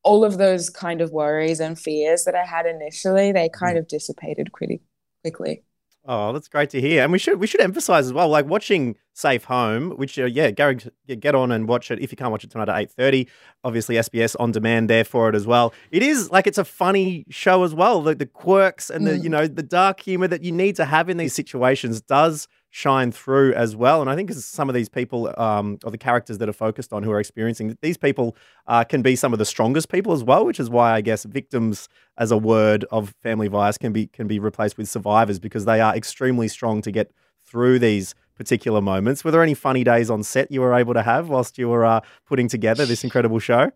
all 0.03 0.25
of 0.25 0.39
those 0.39 0.71
kind 0.71 1.01
of 1.01 1.11
worries 1.11 1.61
and 1.61 1.79
fears 1.79 2.25
that 2.25 2.35
I 2.35 2.45
had 2.45 2.65
initially, 2.65 3.33
they 3.33 3.49
kind 3.49 3.77
mm. 3.77 3.81
of 3.81 3.89
dissipated 3.89 4.51
pretty 4.53 4.81
quickly. 5.23 5.65
Oh, 6.09 6.33
that's 6.33 6.47
great 6.47 6.71
to 6.71 6.81
hear. 6.81 7.03
And 7.03 7.11
we 7.11 7.19
should 7.19 7.41
we 7.41 7.49
should 7.49 7.61
emphasize 7.61 8.07
as 8.07 8.13
well, 8.13 8.29
like 8.29 8.47
watching 8.47 8.97
Safe 9.13 9.45
Home, 9.45 9.91
which 9.91 10.19
uh, 10.19 10.27
yeah, 10.27 10.51
Gary, 10.51 10.79
get 11.19 11.35
on 11.35 11.51
and 11.51 11.67
watch 11.67 11.91
it 11.91 11.99
if 11.99 12.13
you 12.13 12.17
can't 12.17 12.31
watch 12.31 12.45
it 12.45 12.51
tonight 12.51 12.69
at 12.69 12.79
eight 12.79 12.91
thirty. 12.93 13.29
Obviously, 13.65 13.97
SBS 13.97 14.37
on 14.39 14.53
demand 14.53 14.89
there 14.89 15.05
for 15.05 15.29
it 15.29 15.35
as 15.35 15.47
well. 15.47 15.75
It 15.91 16.05
is 16.05 16.31
like 16.31 16.47
it's 16.47 16.59
a 16.59 16.65
funny 16.65 17.27
show 17.29 17.65
as 17.65 17.75
well. 17.75 18.03
The, 18.03 18.15
the 18.15 18.27
quirks 18.27 18.89
and 18.89 19.05
the 19.05 19.19
you 19.19 19.29
know 19.29 19.49
the 19.49 19.65
dark 19.65 20.01
humor 20.01 20.29
that 20.29 20.45
you 20.45 20.53
need 20.53 20.77
to 20.77 20.85
have 20.85 21.09
in 21.09 21.17
these 21.17 21.35
situations 21.35 22.01
does 22.01 22.47
shine 22.77 23.11
through 23.11 23.55
as 23.55 23.75
well. 23.75 24.03
And 24.03 24.11
I 24.11 24.15
think 24.15 24.31
some 24.35 24.69
of 24.69 24.75
these 24.75 24.91
people, 24.91 25.33
um, 25.41 25.79
or 25.83 25.91
the 25.91 25.97
characters 25.97 26.37
that 26.37 26.47
are 26.47 26.53
focused 26.53 26.93
on 26.93 27.03
who 27.03 27.11
are 27.11 27.19
experiencing 27.19 27.75
these 27.81 27.97
people, 27.97 28.37
uh, 28.67 28.85
can 28.85 29.01
be 29.01 29.17
some 29.17 29.33
of 29.33 29.39
the 29.39 29.47
strongest 29.47 29.89
people 29.89 30.13
as 30.13 30.23
well. 30.23 30.45
Which 30.45 30.61
is 30.61 30.69
why 30.69 30.93
I 30.93 31.01
guess 31.01 31.25
victims 31.25 31.89
as 32.19 32.31
a 32.31 32.37
word 32.37 32.85
of 32.91 33.15
family 33.23 33.49
violence 33.49 33.79
can 33.79 33.95
be 33.95 34.09
can 34.09 34.27
be 34.27 34.39
replaced 34.39 34.77
with 34.77 34.91
survivors 34.91 35.39
because 35.39 35.65
they 35.65 35.81
are 35.81 35.97
extremely 35.97 36.49
strong 36.49 36.83
to 36.83 36.91
get 36.91 37.13
through 37.47 37.79
these 37.79 38.15
particular 38.35 38.83
moments. 38.83 39.25
Were 39.25 39.31
there 39.31 39.43
any 39.43 39.55
funny 39.55 39.83
days 39.83 40.11
on 40.11 40.23
set 40.23 40.53
you 40.53 40.61
were 40.61 40.75
able 40.75 40.93
to 40.93 41.03
have 41.03 41.31
whilst 41.31 41.57
you 41.57 41.71
were 41.71 41.87
uh, 41.87 42.01
putting 42.27 42.47
together 42.47 42.85
this 42.85 43.05
incredible 43.05 43.39
show? 43.39 43.71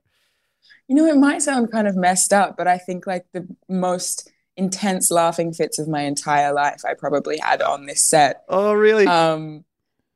You 0.88 0.96
know, 0.96 1.06
it 1.06 1.16
might 1.16 1.40
sound 1.40 1.72
kind 1.72 1.88
of 1.88 1.96
messed 1.96 2.34
up, 2.34 2.54
but 2.58 2.68
I 2.68 2.76
think 2.76 3.06
like 3.06 3.24
the 3.32 3.48
most 3.66 4.30
intense 4.60 5.10
laughing 5.10 5.52
fits 5.52 5.78
of 5.78 5.88
my 5.88 6.02
entire 6.02 6.52
life 6.52 6.82
I 6.84 6.94
probably 6.94 7.38
had 7.38 7.62
on 7.62 7.86
this 7.86 8.02
set. 8.02 8.44
Oh, 8.48 8.72
really? 8.74 9.06
Um, 9.06 9.64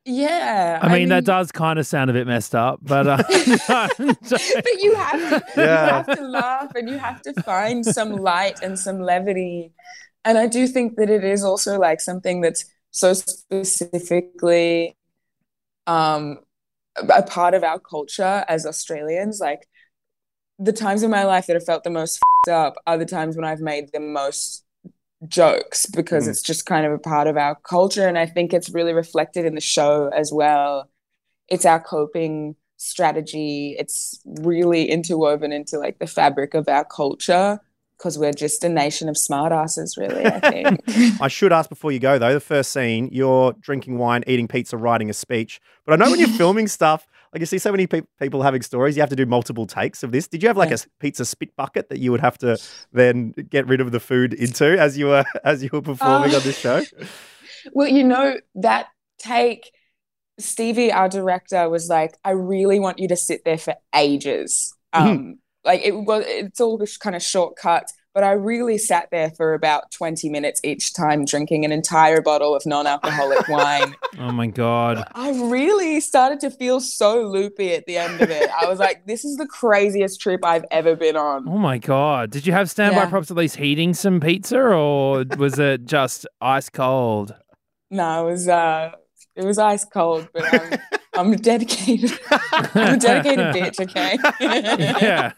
yeah. 0.04 0.78
I 0.82 0.92
mean, 0.92 1.08
that 1.08 1.24
does 1.24 1.50
kind 1.50 1.78
of 1.78 1.86
sound 1.86 2.10
a 2.10 2.12
bit 2.12 2.26
messed 2.26 2.54
up, 2.54 2.78
but 2.82 3.06
uh, 3.06 3.16
but 3.68 4.82
you 4.82 4.94
have 4.94 5.20
to 5.30 5.44
Yeah. 5.56 5.86
you 5.86 5.92
have 5.92 6.06
to 6.16 6.22
laugh 6.22 6.74
and 6.74 6.88
you 6.88 6.98
have 6.98 7.22
to 7.22 7.32
find 7.42 7.84
some 7.84 8.12
light 8.12 8.60
and 8.62 8.78
some 8.78 9.00
levity. 9.00 9.72
And 10.24 10.36
I 10.38 10.46
do 10.46 10.66
think 10.66 10.96
that 10.96 11.10
it 11.10 11.24
is 11.24 11.42
also 11.42 11.78
like 11.78 12.00
something 12.00 12.42
that's 12.42 12.66
so 12.90 13.12
specifically 13.14 14.96
um 15.86 16.38
a 16.96 17.22
part 17.22 17.54
of 17.54 17.64
our 17.64 17.78
culture 17.80 18.44
as 18.48 18.66
Australians. 18.66 19.40
Like 19.40 19.66
the 20.58 20.72
times 20.72 21.02
in 21.02 21.10
my 21.10 21.24
life 21.24 21.46
that 21.46 21.54
have 21.54 21.64
felt 21.64 21.84
the 21.84 21.90
most 21.90 22.20
fed 22.46 22.54
up 22.54 22.74
are 22.86 22.96
the 22.98 23.06
times 23.06 23.36
when 23.36 23.44
I've 23.44 23.60
made 23.60 23.90
the 23.92 24.00
most 24.00 24.64
jokes 25.28 25.86
because 25.86 26.26
Mm. 26.26 26.30
it's 26.30 26.42
just 26.42 26.66
kind 26.66 26.84
of 26.86 26.92
a 26.92 26.98
part 26.98 27.26
of 27.26 27.36
our 27.36 27.54
culture. 27.56 28.06
And 28.06 28.18
I 28.18 28.26
think 28.26 28.52
it's 28.52 28.70
really 28.70 28.92
reflected 28.92 29.44
in 29.46 29.54
the 29.54 29.60
show 29.60 30.08
as 30.14 30.32
well. 30.32 30.90
It's 31.48 31.64
our 31.64 31.80
coping 31.80 32.56
strategy. 32.76 33.74
It's 33.78 34.20
really 34.24 34.84
interwoven 34.90 35.52
into 35.52 35.78
like 35.78 35.98
the 35.98 36.06
fabric 36.06 36.54
of 36.54 36.68
our 36.68 36.84
culture 36.84 37.58
because 37.96 38.18
we're 38.18 38.32
just 38.32 38.62
a 38.64 38.68
nation 38.68 39.08
of 39.08 39.16
smartasses, 39.16 39.96
really, 39.96 40.26
I 40.26 40.40
think. 40.50 40.80
I 41.20 41.28
should 41.28 41.52
ask 41.52 41.68
before 41.70 41.92
you 41.92 41.98
go 42.00 42.18
though. 42.18 42.34
The 42.34 42.40
first 42.40 42.72
scene, 42.72 43.08
you're 43.12 43.52
drinking 43.60 43.98
wine, 43.98 44.24
eating 44.26 44.48
pizza, 44.48 44.76
writing 44.76 45.08
a 45.10 45.14
speech. 45.14 45.60
But 45.86 45.94
I 45.94 46.04
know 46.04 46.10
when 46.10 46.20
you're 46.20 46.28
filming 46.38 46.68
stuff, 46.68 47.06
like 47.34 47.40
you 47.40 47.46
see 47.46 47.58
so 47.58 47.72
many 47.72 47.86
pe- 47.86 48.02
people 48.20 48.42
having 48.42 48.62
stories, 48.62 48.96
you 48.96 49.02
have 49.02 49.10
to 49.10 49.16
do 49.16 49.26
multiple 49.26 49.66
takes 49.66 50.02
of 50.04 50.12
this. 50.12 50.28
Did 50.28 50.42
you 50.42 50.48
have 50.48 50.56
like 50.56 50.70
a 50.70 50.78
pizza 51.00 51.24
spit 51.24 51.54
bucket 51.56 51.88
that 51.90 51.98
you 51.98 52.12
would 52.12 52.20
have 52.20 52.38
to 52.38 52.56
then 52.92 53.32
get 53.50 53.66
rid 53.66 53.80
of 53.80 53.92
the 53.92 54.00
food 54.00 54.32
into 54.32 54.78
as 54.78 54.96
you 54.96 55.06
were 55.06 55.24
as 55.44 55.62
you 55.62 55.70
were 55.72 55.82
performing 55.82 56.32
Uh, 56.32 56.36
on 56.36 56.42
this 56.42 56.58
show? 56.58 56.82
Well, 57.72 57.88
you 57.88 58.04
know, 58.04 58.36
that 58.56 58.88
take, 59.18 59.70
Stevie, 60.38 60.92
our 60.92 61.08
director, 61.08 61.68
was 61.70 61.88
like, 61.88 62.14
I 62.22 62.32
really 62.32 62.78
want 62.78 62.98
you 62.98 63.08
to 63.08 63.16
sit 63.16 63.42
there 63.44 63.56
for 63.58 63.74
ages. 63.94 64.74
Um, 64.92 65.38
like 65.64 65.80
it 65.82 65.92
was, 65.92 66.24
it's 66.26 66.60
all 66.60 66.78
just 66.78 67.00
kind 67.00 67.16
of 67.16 67.22
shortcuts, 67.22 67.94
but 68.14 68.22
I 68.24 68.32
really 68.32 68.78
sat 68.78 69.08
there 69.10 69.30
for 69.30 69.54
about 69.54 69.90
20 69.90 70.28
minutes 70.30 70.60
each 70.64 70.94
time 70.94 71.24
drinking 71.24 71.64
an 71.64 71.72
entire 71.72 72.22
bottle 72.22 72.54
of 72.54 72.64
non-alcoholic 72.64 73.48
wine. 73.48 73.94
oh 74.18 74.30
my 74.32 74.46
god, 74.46 75.06
I 75.14 75.30
really 75.50 76.00
started 76.00 76.40
to 76.40 76.50
feel 76.50 76.80
so 76.80 77.22
loopy 77.22 77.74
at 77.74 77.86
the 77.86 77.96
end 77.98 78.20
of 78.20 78.30
it. 78.30 78.48
I 78.50 78.66
was 78.66 78.78
like, 78.78 79.06
this 79.06 79.24
is 79.24 79.36
the 79.36 79.46
craziest 79.46 80.20
trip 80.20 80.44
I've 80.44 80.64
ever 80.70 80.94
been 80.96 81.16
on. 81.16 81.48
oh 81.48 81.58
my 81.58 81.78
god! 81.78 82.30
Did 82.30 82.46
you 82.46 82.52
have 82.52 82.70
standby 82.70 83.02
Yeah. 83.02 83.10
props 83.10 83.30
at 83.30 83.36
least 83.36 83.56
heating 83.56 83.92
some 83.94 84.20
pizza, 84.20 84.58
or 84.60 85.24
was 85.36 85.58
it 85.58 85.84
just 85.84 86.26
ice 86.40 86.70
cold? 86.70 87.34
No, 87.90 88.26
it 88.28 88.30
was 88.32 88.48
uh 88.48 88.92
it 89.36 89.44
was 89.44 89.58
ice 89.58 89.84
cold, 89.84 90.28
but 90.32 90.44
I'm 90.52 90.78
I'm 91.16 91.32
a 91.32 91.36
dedicated 91.36 92.12
I'm 92.30 92.94
a 92.94 92.96
dedicated 92.96 93.46
bitch, 93.54 93.80
okay? 93.80 94.16
yeah. 94.40 95.32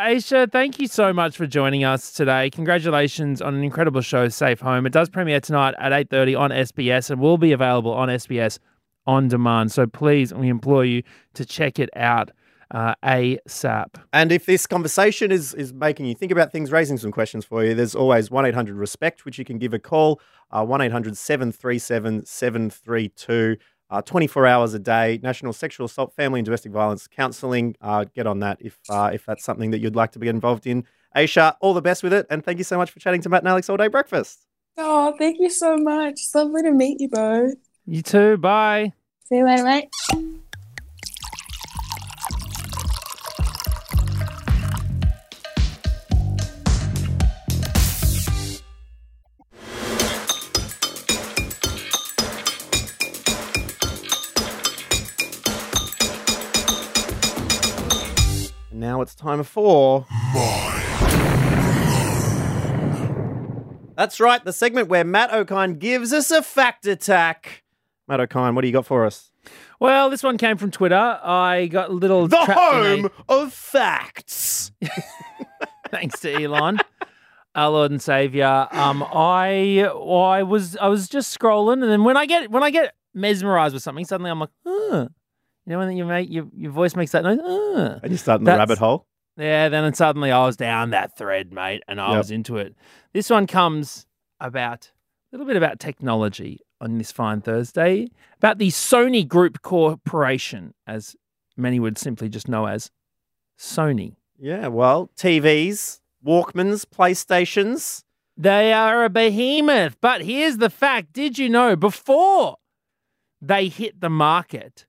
Aisha, 0.00 0.50
thank 0.50 0.80
you 0.80 0.86
so 0.86 1.12
much 1.12 1.36
for 1.36 1.46
joining 1.46 1.84
us 1.84 2.12
today. 2.12 2.48
Congratulations 2.48 3.42
on 3.42 3.54
an 3.54 3.62
incredible 3.62 4.00
show, 4.00 4.30
Safe 4.30 4.58
Home. 4.60 4.86
It 4.86 4.94
does 4.94 5.10
premiere 5.10 5.40
tonight 5.40 5.74
at 5.78 5.92
8.30 5.92 6.40
on 6.40 6.50
SBS 6.50 7.10
and 7.10 7.20
will 7.20 7.36
be 7.36 7.52
available 7.52 7.92
on 7.92 8.08
SBS 8.08 8.58
on 9.06 9.28
demand. 9.28 9.72
So 9.72 9.86
please, 9.86 10.32
we 10.32 10.48
implore 10.48 10.86
you 10.86 11.02
to 11.34 11.44
check 11.44 11.78
it 11.78 11.90
out 11.94 12.30
uh, 12.70 12.94
ASAP. 13.04 13.96
And 14.14 14.32
if 14.32 14.46
this 14.46 14.66
conversation 14.66 15.30
is 15.30 15.52
is 15.52 15.74
making 15.74 16.06
you 16.06 16.14
think 16.14 16.32
about 16.32 16.50
things, 16.50 16.72
raising 16.72 16.96
some 16.96 17.12
questions 17.12 17.44
for 17.44 17.62
you, 17.62 17.74
there's 17.74 17.94
always 17.94 18.30
1 18.30 18.46
800 18.46 18.76
RESPECT, 18.76 19.26
which 19.26 19.38
you 19.38 19.44
can 19.44 19.58
give 19.58 19.74
a 19.74 19.78
call, 19.78 20.18
uh, 20.50 20.64
1 20.64 20.80
800 20.80 21.14
737 21.14 22.24
732. 22.24 23.58
Uh, 23.90 24.00
24 24.00 24.46
hours 24.46 24.72
a 24.72 24.78
day, 24.78 25.18
National 25.22 25.52
Sexual 25.52 25.86
Assault, 25.86 26.14
Family 26.14 26.38
and 26.40 26.44
Domestic 26.44 26.70
Violence 26.70 27.08
Counselling. 27.08 27.74
Uh, 27.80 28.04
get 28.14 28.26
on 28.26 28.38
that 28.40 28.58
if 28.60 28.78
uh, 28.88 29.10
if 29.12 29.26
that's 29.26 29.44
something 29.44 29.72
that 29.72 29.80
you'd 29.80 29.96
like 29.96 30.12
to 30.12 30.18
be 30.18 30.28
involved 30.28 30.66
in. 30.66 30.84
Aisha, 31.16 31.56
all 31.60 31.74
the 31.74 31.82
best 31.82 32.04
with 32.04 32.12
it, 32.12 32.26
and 32.30 32.44
thank 32.44 32.58
you 32.58 32.64
so 32.64 32.76
much 32.78 32.90
for 32.92 33.00
chatting 33.00 33.20
to 33.22 33.28
Matt 33.28 33.42
and 33.42 33.48
Alex 33.48 33.68
all 33.68 33.76
day 33.76 33.88
breakfast. 33.88 34.46
oh, 34.78 35.14
thank 35.18 35.40
you 35.40 35.50
so 35.50 35.76
much. 35.76 36.12
It's 36.12 36.34
lovely 36.34 36.62
to 36.62 36.70
meet 36.70 37.00
you 37.00 37.08
both. 37.08 37.54
You 37.86 38.02
too. 38.02 38.36
Bye. 38.36 38.92
See 39.24 39.36
you 39.38 39.44
later, 39.44 39.64
mate. 39.64 40.29
It's 59.10 59.16
time 59.16 59.42
for. 59.42 60.06
That's 63.96 64.20
right, 64.20 64.42
the 64.44 64.52
segment 64.52 64.86
where 64.88 65.02
Matt 65.02 65.30
Okine 65.32 65.80
gives 65.80 66.12
us 66.12 66.30
a 66.30 66.42
fact 66.44 66.86
attack. 66.86 67.64
Matt 68.06 68.20
Okine, 68.20 68.54
what 68.54 68.60
do 68.60 68.68
you 68.68 68.72
got 68.72 68.86
for 68.86 69.04
us? 69.04 69.32
Well, 69.80 70.10
this 70.10 70.22
one 70.22 70.38
came 70.38 70.56
from 70.58 70.70
Twitter. 70.70 70.94
I 71.24 71.66
got 71.72 71.90
a 71.90 71.92
little 71.92 72.28
The 72.28 72.40
in 72.40 72.50
a- 72.50 72.54
home 72.54 73.10
of 73.28 73.52
facts. 73.52 74.70
thanks 75.90 76.20
to 76.20 76.32
Elon, 76.32 76.78
our 77.56 77.70
Lord 77.70 77.90
and 77.90 78.00
Savior. 78.00 78.68
Um, 78.70 79.02
I 79.02 79.80
I 79.80 80.44
was 80.44 80.76
I 80.76 80.86
was 80.86 81.08
just 81.08 81.36
scrolling, 81.36 81.82
and 81.82 81.90
then 81.90 82.04
when 82.04 82.16
I 82.16 82.26
get 82.26 82.48
when 82.48 82.62
I 82.62 82.70
get 82.70 82.94
mesmerized 83.12 83.74
with 83.74 83.82
something, 83.82 84.04
suddenly 84.04 84.30
I'm 84.30 84.38
like, 84.38 84.50
huh. 84.64 85.08
You 85.70 85.76
know, 85.76 85.86
when 85.86 85.96
you 85.96 86.04
make 86.04 86.28
your 86.28 86.48
your 86.56 86.72
voice 86.72 86.96
makes 86.96 87.12
that 87.12 87.22
noise, 87.22 87.38
uh. 87.38 88.00
And 88.02 88.10
you 88.10 88.18
start 88.18 88.40
in 88.40 88.44
the 88.44 88.56
rabbit 88.56 88.78
hole. 88.78 89.06
Yeah, 89.36 89.68
then 89.68 89.94
suddenly 89.94 90.32
I 90.32 90.44
was 90.44 90.56
down 90.56 90.90
that 90.90 91.16
thread, 91.16 91.52
mate, 91.52 91.84
and 91.86 92.00
I 92.00 92.10
Yep. 92.10 92.18
was 92.18 92.30
into 92.32 92.56
it. 92.56 92.74
This 93.12 93.30
one 93.30 93.46
comes 93.46 94.04
about 94.40 94.90
a 95.32 95.36
little 95.36 95.46
bit 95.46 95.54
about 95.56 95.78
technology 95.78 96.58
on 96.80 96.98
this 96.98 97.12
fine 97.12 97.40
Thursday, 97.40 98.08
about 98.38 98.58
the 98.58 98.70
Sony 98.70 99.26
Group 99.26 99.62
Corporation, 99.62 100.74
as 100.88 101.14
many 101.56 101.78
would 101.78 101.98
simply 101.98 102.28
just 102.28 102.48
know 102.48 102.66
as 102.66 102.90
Sony. 103.56 104.16
Yeah, 104.40 104.66
well, 104.66 105.12
TVs, 105.16 106.00
Walkmans, 106.26 106.84
PlayStations. 106.84 108.02
They 108.36 108.72
are 108.72 109.04
a 109.04 109.08
behemoth. 109.08 109.98
But 110.00 110.22
here's 110.22 110.56
the 110.56 110.68
fact 110.68 111.12
did 111.12 111.38
you 111.38 111.48
know 111.48 111.76
before 111.76 112.56
they 113.40 113.68
hit 113.68 114.00
the 114.00 114.10
market 114.10 114.84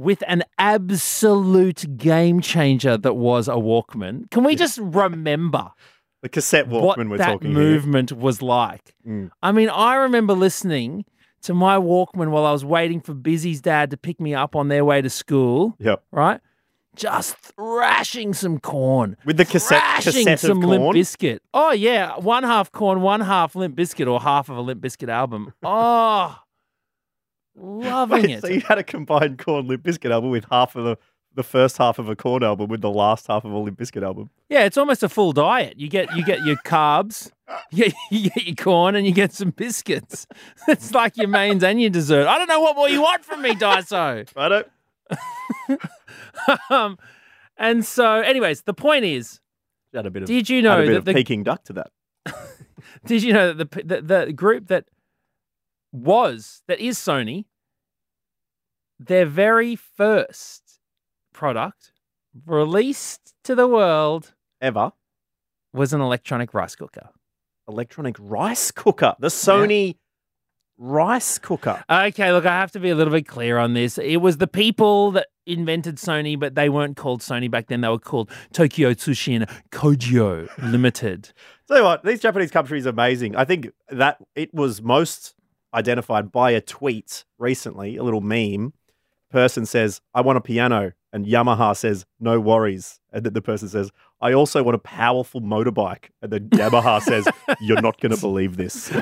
with 0.00 0.22
an 0.26 0.42
absolute 0.58 1.96
game 1.98 2.40
changer 2.40 2.96
that 2.96 3.14
was 3.14 3.48
a 3.48 3.52
Walkman? 3.52 4.30
Can 4.30 4.44
we 4.44 4.56
just 4.56 4.78
remember? 4.78 5.70
The 6.22 6.28
cassette 6.28 6.68
what 6.68 6.98
Walkman 6.98 7.10
we're 7.10 7.18
that 7.18 7.26
talking 7.26 7.52
movement 7.52 8.12
was 8.12 8.42
like. 8.42 8.94
Mm. 9.06 9.30
I 9.42 9.52
mean, 9.52 9.68
I 9.68 9.96
remember 9.96 10.32
listening 10.32 11.04
to 11.42 11.54
my 11.54 11.76
Walkman 11.76 12.30
while 12.30 12.44
I 12.44 12.52
was 12.52 12.64
waiting 12.64 13.00
for 13.00 13.14
Busy's 13.14 13.60
dad 13.60 13.90
to 13.90 13.96
pick 13.96 14.20
me 14.20 14.34
up 14.34 14.56
on 14.56 14.68
their 14.68 14.84
way 14.84 15.00
to 15.02 15.10
school. 15.10 15.76
Yep. 15.78 16.02
right? 16.10 16.40
Just 16.96 17.36
thrashing 17.36 18.34
some 18.34 18.58
Korn. 18.58 19.16
With 19.24 19.36
the 19.36 19.44
cassette, 19.44 19.80
Thrashing 19.80 20.24
cassette 20.24 20.40
some 20.40 20.60
Limp. 20.60 20.92
Biscuit. 20.92 21.42
Oh 21.54 21.70
yeah, 21.70 22.18
one 22.18 22.42
half 22.42 22.72
Korn, 22.72 23.00
one 23.00 23.20
half 23.20 23.54
Limp 23.54 23.76
Bizkit, 23.76 24.10
or 24.10 24.20
half 24.20 24.48
of 24.48 24.56
a 24.56 24.60
Limp 24.60 24.82
Bizkit 24.82 25.08
album. 25.08 25.52
Oh, 25.62 26.36
loving 27.56 28.22
Wait, 28.22 28.30
it. 28.30 28.40
so 28.42 28.48
you 28.48 28.60
had 28.60 28.78
a 28.78 28.84
combined 28.84 29.38
Korn 29.38 29.66
Limp 29.66 29.82
Bizkit 29.82 30.10
album 30.10 30.30
with 30.30 30.46
half 30.50 30.76
of 30.76 30.84
the 30.84 30.96
the 31.34 31.42
first 31.44 31.78
half 31.78 32.00
of 32.00 32.08
a 32.08 32.16
Korn 32.16 32.42
album 32.42 32.68
with 32.68 32.80
the 32.80 32.90
last 32.90 33.28
half 33.28 33.44
of 33.44 33.52
a 33.52 33.56
Limp 33.58 33.78
Bizkit 33.78 34.02
album. 34.02 34.30
Yeah, 34.48 34.64
it's 34.64 34.76
almost 34.76 35.02
a 35.04 35.08
full 35.08 35.32
diet. 35.32 35.78
You 35.78 35.88
get 35.88 36.14
you 36.16 36.24
get 36.24 36.44
your 36.44 36.56
carbs, 36.56 37.30
you 37.70 37.84
get, 37.84 37.94
you 38.10 38.30
get 38.30 38.46
your 38.46 38.56
corn, 38.56 38.94
and 38.96 39.06
you 39.06 39.12
get 39.12 39.32
some 39.32 39.50
biscuits. 39.50 40.26
It's 40.68 40.92
like 40.92 41.16
your 41.16 41.28
mains 41.28 41.62
and 41.64 41.80
your 41.80 41.90
dessert. 41.90 42.26
I 42.26 42.38
don't 42.38 42.48
know 42.48 42.60
what 42.60 42.76
more 42.76 42.88
you 42.88 43.02
want 43.02 43.24
from 43.24 43.42
me, 43.42 43.54
Dyso. 43.54 44.26
I 44.36 44.48
don't. 44.48 44.66
um, 46.70 46.98
and 47.56 47.84
so, 47.84 48.20
anyways, 48.20 48.62
the 48.62 48.74
point 48.74 49.04
is, 49.04 49.40
Had 49.94 50.06
a 50.06 50.10
bit 50.10 50.22
of. 50.22 50.26
did 50.28 50.48
you 50.48 50.62
know 50.62 50.86
that 50.86 51.04
the 51.04 51.12
Peking 51.14 51.42
duck 51.42 51.64
to 51.64 51.72
that? 51.74 51.90
did 53.06 53.22
you 53.22 53.32
know 53.32 53.52
that 53.52 53.70
the, 53.70 53.82
the 53.82 54.02
the 54.26 54.32
group 54.32 54.68
that 54.68 54.84
was 55.92 56.62
that 56.68 56.80
is 56.80 56.98
Sony, 56.98 57.44
their 58.98 59.26
very 59.26 59.76
first 59.76 60.78
product 61.32 61.92
released 62.46 63.34
to 63.44 63.54
the 63.54 63.66
world 63.66 64.34
Ever 64.60 64.92
was 65.72 65.92
an 65.92 66.00
electronic 66.00 66.52
rice 66.52 66.76
cooker. 66.76 67.08
electronic 67.68 68.16
rice 68.18 68.70
cooker, 68.70 69.14
the 69.18 69.28
Sony 69.28 69.96
rice 70.76 71.38
cooker. 71.38 71.82
Okay, 71.90 72.32
look, 72.32 72.44
I 72.46 72.58
have 72.60 72.72
to 72.72 72.80
be 72.80 72.90
a 72.90 72.94
little 72.94 73.12
bit 73.12 73.26
clear 73.26 73.58
on 73.58 73.74
this. 73.74 73.96
It 73.98 74.16
was 74.18 74.36
the 74.38 74.46
people 74.46 75.10
that 75.12 75.28
invented 75.46 75.96
Sony, 75.96 76.38
but 76.38 76.54
they 76.54 76.68
weren't 76.68 76.96
called 76.96 77.20
Sony 77.20 77.50
back 77.50 77.68
then. 77.68 77.80
They 77.80 77.88
were 77.88 77.98
called 77.98 78.30
Tokyo 78.52 78.92
Tsushin 78.94 79.48
Kogyo 79.70 80.48
Limited. 80.70 81.32
Tell 81.68 81.78
you 81.78 81.84
what, 81.84 82.04
these 82.04 82.20
Japanese 82.20 82.50
companies 82.50 82.86
are 82.86 82.90
amazing. 82.90 83.34
I 83.36 83.44
think 83.44 83.70
that 83.90 84.18
it 84.34 84.52
was 84.52 84.82
most 84.82 85.34
identified 85.74 86.32
by 86.32 86.50
a 86.52 86.60
tweet 86.60 87.24
recently, 87.38 87.96
a 87.96 88.02
little 88.02 88.20
meme. 88.20 88.72
Person 89.30 89.64
says, 89.66 90.00
I 90.12 90.22
want 90.22 90.38
a 90.38 90.40
piano. 90.40 90.92
And 91.12 91.26
Yamaha 91.26 91.76
says, 91.76 92.06
no 92.20 92.38
worries. 92.40 93.00
And 93.12 93.24
then 93.24 93.32
the 93.32 93.42
person 93.42 93.68
says, 93.68 93.90
I 94.20 94.32
also 94.32 94.62
want 94.62 94.74
a 94.76 94.78
powerful 94.78 95.40
motorbike. 95.40 96.10
And 96.22 96.32
then 96.32 96.48
Yamaha 96.50 97.00
says, 97.02 97.26
you're 97.60 97.80
not 97.80 98.00
going 98.00 98.14
to 98.14 98.20
believe 98.20 98.56
this. 98.56 98.92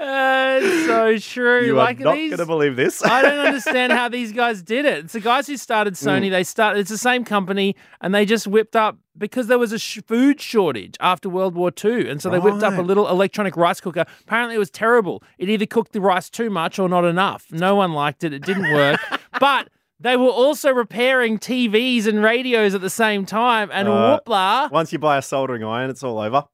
Uh, 0.00 0.60
it's 0.62 0.86
so 0.86 1.18
true. 1.18 1.66
You 1.66 1.74
like 1.74 2.00
are 2.00 2.04
not 2.04 2.14
going 2.14 2.36
to 2.36 2.46
believe 2.46 2.76
this. 2.76 3.02
I 3.04 3.20
don't 3.20 3.38
understand 3.44 3.92
how 3.92 4.08
these 4.08 4.32
guys 4.32 4.62
did 4.62 4.84
it. 4.84 5.04
It's 5.04 5.12
the 5.12 5.20
guys 5.20 5.48
who 5.48 5.56
started 5.56 5.94
Mm. 5.94 6.06
Sony. 6.06 6.30
They 6.30 6.44
started. 6.44 6.80
It's 6.80 6.90
the 6.90 6.98
same 6.98 7.24
company, 7.24 7.74
and 8.00 8.14
they 8.14 8.24
just 8.24 8.46
whipped 8.46 8.76
up 8.76 8.96
because 9.18 9.46
there 9.48 9.58
was 9.58 9.72
a 9.72 9.78
sh- 9.78 10.00
food 10.06 10.40
shortage 10.40 10.94
after 11.00 11.28
World 11.28 11.54
War 11.54 11.70
II, 11.84 12.08
and 12.08 12.22
so 12.22 12.30
they 12.30 12.38
whipped 12.38 12.62
up 12.62 12.74
a 12.74 12.76
Right. 12.76 12.86
little 12.86 13.08
electronic 13.08 13.56
rice 13.56 13.80
cooker. 13.80 14.04
Apparently, 14.22 14.54
it 14.54 14.58
was 14.58 14.70
terrible. 14.70 15.22
It 15.38 15.48
either 15.50 15.66
cooked 15.66 15.92
the 15.92 16.00
rice 16.00 16.30
too 16.30 16.50
much 16.50 16.78
or 16.78 16.88
not 16.88 17.04
enough. 17.04 17.46
No 17.50 17.74
one 17.74 17.92
liked 17.92 18.24
it. 18.24 18.32
It 18.32 18.42
didn't 18.44 18.72
work. 18.72 19.00
but 19.40 19.68
they 20.00 20.16
were 20.16 20.28
also 20.28 20.70
repairing 20.72 21.38
TVs 21.38 22.06
and 22.06 22.22
radios 22.22 22.74
at 22.74 22.80
the 22.80 22.90
same 22.90 23.26
time, 23.26 23.68
and 23.72 23.88
Uh, 23.88 24.20
whoopla. 24.26 24.70
Once 24.70 24.92
you 24.92 24.98
buy 24.98 25.16
a 25.18 25.22
soldering 25.22 25.64
iron, 25.64 25.90
it's 25.90 26.02
all 26.04 26.18
over. 26.18 26.44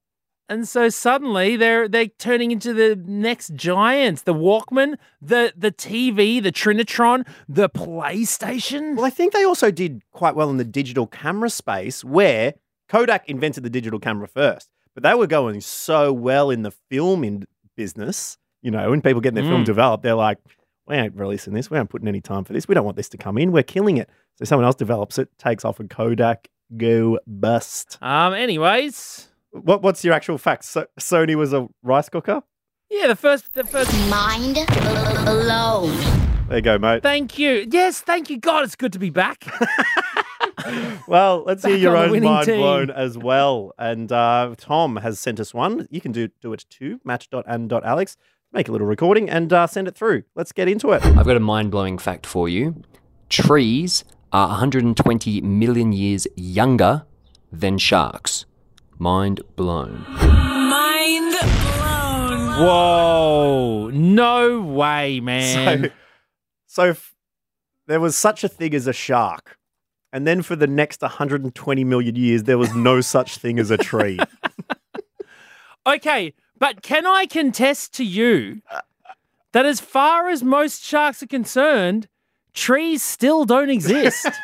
And 0.48 0.68
so 0.68 0.88
suddenly 0.90 1.56
they're 1.56 1.88
they're 1.88 2.08
turning 2.18 2.50
into 2.50 2.74
the 2.74 2.96
next 3.06 3.54
giants. 3.54 4.22
The 4.22 4.34
Walkman, 4.34 4.96
the 5.22 5.52
the 5.56 5.72
TV, 5.72 6.42
the 6.42 6.52
Trinitron, 6.52 7.26
the 7.48 7.68
PlayStation. 7.70 8.96
Well, 8.96 9.06
I 9.06 9.10
think 9.10 9.32
they 9.32 9.44
also 9.44 9.70
did 9.70 10.02
quite 10.12 10.34
well 10.36 10.50
in 10.50 10.56
the 10.58 10.64
digital 10.64 11.06
camera 11.06 11.50
space 11.50 12.04
where 12.04 12.54
Kodak 12.88 13.28
invented 13.28 13.62
the 13.64 13.70
digital 13.70 13.98
camera 13.98 14.28
first, 14.28 14.68
but 14.94 15.02
they 15.02 15.14
were 15.14 15.26
going 15.26 15.60
so 15.60 16.12
well 16.12 16.50
in 16.50 16.62
the 16.62 16.70
film 16.90 17.24
in 17.24 17.44
business. 17.76 18.36
You 18.62 18.70
know, 18.70 18.90
when 18.90 19.00
people 19.02 19.20
get 19.20 19.34
their 19.34 19.44
film 19.44 19.62
Mm. 19.62 19.66
developed, 19.66 20.02
they're 20.02 20.14
like, 20.14 20.38
we 20.86 20.94
ain't 20.96 21.14
releasing 21.16 21.52
this. 21.54 21.70
We 21.70 21.76
aren't 21.78 21.90
putting 21.90 22.08
any 22.08 22.20
time 22.20 22.44
for 22.44 22.52
this. 22.52 22.66
We 22.68 22.74
don't 22.74 22.84
want 22.84 22.96
this 22.96 23.08
to 23.10 23.18
come 23.18 23.36
in. 23.38 23.52
We're 23.52 23.62
killing 23.62 23.96
it. 23.96 24.08
So 24.36 24.44
someone 24.44 24.64
else 24.64 24.76
develops 24.76 25.18
it, 25.18 25.28
takes 25.38 25.64
off, 25.64 25.80
and 25.80 25.88
Kodak 25.90 26.48
go 26.76 27.18
bust. 27.26 27.98
Um. 28.02 28.32
Anyways, 28.34 29.28
What, 29.54 29.82
what's 29.82 30.04
your 30.04 30.14
actual 30.14 30.36
fact? 30.38 30.64
So, 30.64 30.86
Sony 30.98 31.34
was 31.36 31.52
a 31.52 31.68
rice 31.82 32.08
cooker? 32.08 32.42
yeah. 32.90 33.06
The 33.06 33.16
first. 33.16 33.54
The 33.54 33.64
first. 33.64 33.92
Mind 34.08 34.54
blown. 35.24 35.96
There 36.48 36.58
you 36.58 36.62
go, 36.62 36.78
mate. 36.78 37.02
Thank 37.02 37.38
you. 37.38 37.66
Yes. 37.70 38.00
Thank 38.00 38.28
you. 38.30 38.38
God, 38.38 38.64
it's 38.64 38.76
good 38.76 38.92
to 38.92 38.98
be 38.98 39.10
back. 39.10 39.46
Well, 41.06 41.44
let's 41.46 41.64
hear 41.64 41.76
your 41.76 41.96
own 41.96 42.22
mind 42.22 42.46
team. 42.46 42.56
blown 42.58 42.90
as 42.90 43.18
well. 43.18 43.72
And 43.78 44.10
uh, 44.10 44.54
Tom 44.56 44.96
has 44.96 45.20
sent 45.20 45.38
us 45.38 45.52
one. 45.52 45.86
You 45.90 46.00
can 46.00 46.12
do 46.12 46.28
do 46.40 46.52
it 46.52 46.64
too. 46.70 47.00
Matt.and.alex. 47.04 48.16
Make 48.52 48.68
a 48.68 48.72
little 48.72 48.86
recording 48.86 49.28
and 49.28 49.52
uh, 49.52 49.66
send 49.66 49.88
it 49.88 49.94
through. 49.96 50.22
Let's 50.34 50.52
get 50.52 50.68
into 50.68 50.92
it. 50.92 51.04
I've 51.04 51.26
got 51.26 51.36
a 51.36 51.40
mind 51.40 51.70
blowing 51.70 51.98
fact 51.98 52.24
for 52.26 52.48
you. 52.48 52.82
Trees 53.28 54.04
are 54.32 54.48
120 54.48 55.40
million 55.42 55.92
years 55.92 56.26
younger 56.36 57.04
than 57.52 57.78
sharks. 57.78 58.46
Mind 58.98 59.40
blown. 59.56 60.04
Mind 60.08 61.34
blown. 61.40 62.48
Whoa. 62.58 63.90
No 63.92 64.60
way, 64.60 65.20
man. 65.20 65.84
So, 65.84 65.90
so 66.66 66.82
f- 66.90 67.14
there 67.86 68.00
was 68.00 68.16
such 68.16 68.44
a 68.44 68.48
thing 68.48 68.74
as 68.74 68.86
a 68.86 68.92
shark. 68.92 69.58
And 70.12 70.26
then 70.26 70.42
for 70.42 70.54
the 70.54 70.68
next 70.68 71.02
120 71.02 71.84
million 71.84 72.14
years, 72.14 72.44
there 72.44 72.58
was 72.58 72.72
no 72.74 73.00
such 73.14 73.38
thing 73.38 73.58
as 73.58 73.70
a 73.70 73.76
tree. 73.76 74.18
okay, 75.86 76.32
but 76.58 76.82
can 76.82 77.04
I 77.04 77.26
contest 77.26 77.94
to 77.94 78.04
you 78.04 78.62
that 79.52 79.66
as 79.66 79.80
far 79.80 80.28
as 80.28 80.42
most 80.44 80.84
sharks 80.84 81.22
are 81.22 81.26
concerned, 81.26 82.06
trees 82.52 83.02
still 83.02 83.44
don't 83.44 83.70
exist? 83.70 84.28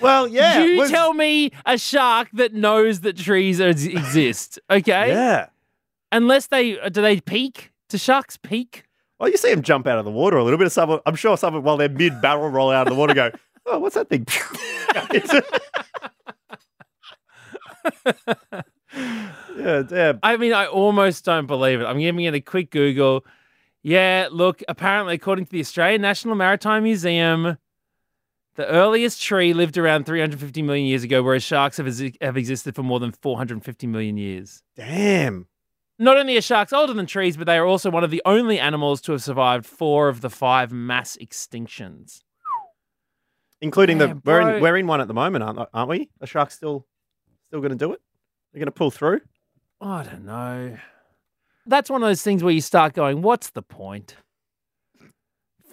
well, 0.00 0.28
yeah. 0.28 0.62
you 0.62 0.78
was- 0.78 0.90
tell 0.90 1.14
me 1.14 1.50
a 1.64 1.78
shark 1.78 2.28
that 2.34 2.52
knows 2.54 3.00
that 3.00 3.16
trees 3.16 3.60
exist, 3.60 4.58
okay? 4.70 5.08
Yeah. 5.08 5.46
Unless 6.12 6.48
they 6.48 6.78
uh, 6.78 6.88
do 6.88 7.02
they 7.02 7.20
peak? 7.20 7.72
Do 7.88 7.98
sharks 7.98 8.36
peak? 8.36 8.84
Well, 9.18 9.28
you 9.28 9.36
see 9.36 9.50
them 9.50 9.62
jump 9.62 9.86
out 9.86 9.98
of 9.98 10.04
the 10.04 10.10
water 10.10 10.36
a 10.36 10.44
little 10.44 10.58
bit. 10.58 10.66
Of 10.66 10.72
someone, 10.72 11.00
I'm 11.06 11.16
sure 11.16 11.36
someone, 11.36 11.62
while 11.62 11.76
they're 11.76 11.88
mid 11.88 12.20
barrel 12.20 12.48
roll 12.48 12.70
out 12.70 12.86
of 12.86 12.92
the 12.92 12.98
water, 12.98 13.14
go, 13.14 13.30
oh, 13.66 13.78
what's 13.78 13.94
that 13.94 14.08
thing? 14.08 14.26
yeah, 19.58 19.82
yeah. 19.90 20.12
I 20.22 20.36
mean, 20.36 20.52
I 20.52 20.66
almost 20.66 21.24
don't 21.24 21.46
believe 21.46 21.80
it. 21.80 21.84
I'm 21.84 21.98
giving 21.98 22.24
it 22.24 22.34
a 22.34 22.40
quick 22.40 22.70
Google. 22.70 23.24
Yeah, 23.82 24.28
look, 24.30 24.62
apparently, 24.68 25.14
according 25.14 25.46
to 25.46 25.52
the 25.52 25.60
Australian 25.60 26.02
National 26.02 26.34
Maritime 26.34 26.82
Museum, 26.82 27.56
the 28.56 28.66
earliest 28.66 29.20
tree 29.22 29.52
lived 29.52 29.78
around 29.78 30.06
350 30.06 30.62
million 30.62 30.86
years 30.86 31.02
ago, 31.02 31.22
whereas 31.22 31.42
sharks 31.42 31.76
have, 31.76 31.86
have 32.20 32.36
existed 32.36 32.74
for 32.74 32.82
more 32.82 32.98
than 33.00 33.12
450 33.12 33.86
million 33.86 34.16
years. 34.16 34.62
Damn. 34.76 35.46
Not 35.98 36.16
only 36.18 36.36
are 36.36 36.42
sharks 36.42 36.72
older 36.72 36.92
than 36.92 37.06
trees, 37.06 37.36
but 37.36 37.46
they 37.46 37.56
are 37.56 37.64
also 37.64 37.90
one 37.90 38.04
of 38.04 38.10
the 38.10 38.20
only 38.26 38.58
animals 38.58 39.00
to 39.02 39.12
have 39.12 39.22
survived 39.22 39.64
four 39.64 40.08
of 40.08 40.20
the 40.20 40.28
five 40.30 40.70
mass 40.72 41.16
extinctions. 41.20 42.20
Including 43.62 43.98
Yeah, 43.98 44.08
the 44.08 44.14
we're 44.16 44.20
bro. 44.42 44.56
in, 44.56 44.62
we're 44.62 44.76
in 44.76 44.86
one 44.86 45.00
at 45.00 45.08
the 45.08 45.14
moment, 45.14 45.42
aren't, 45.42 45.58
aren't 45.72 45.88
we? 45.88 46.10
The 46.20 46.26
shark's 46.26 46.54
still 46.54 46.86
still 47.46 47.60
going 47.60 47.70
to 47.72 47.78
do 47.78 47.92
it. 47.92 48.00
They're 48.52 48.58
going 48.60 48.66
to 48.66 48.72
pull 48.72 48.90
through. 48.90 49.20
I 49.80 50.02
don't 50.02 50.24
know. 50.26 50.76
That's 51.64 51.88
one 51.88 52.02
of 52.02 52.08
those 52.08 52.22
things 52.22 52.42
where 52.44 52.52
you 52.52 52.60
start 52.60 52.92
going, 52.92 53.22
what's 53.22 53.50
the 53.50 53.62
point? 53.62 54.16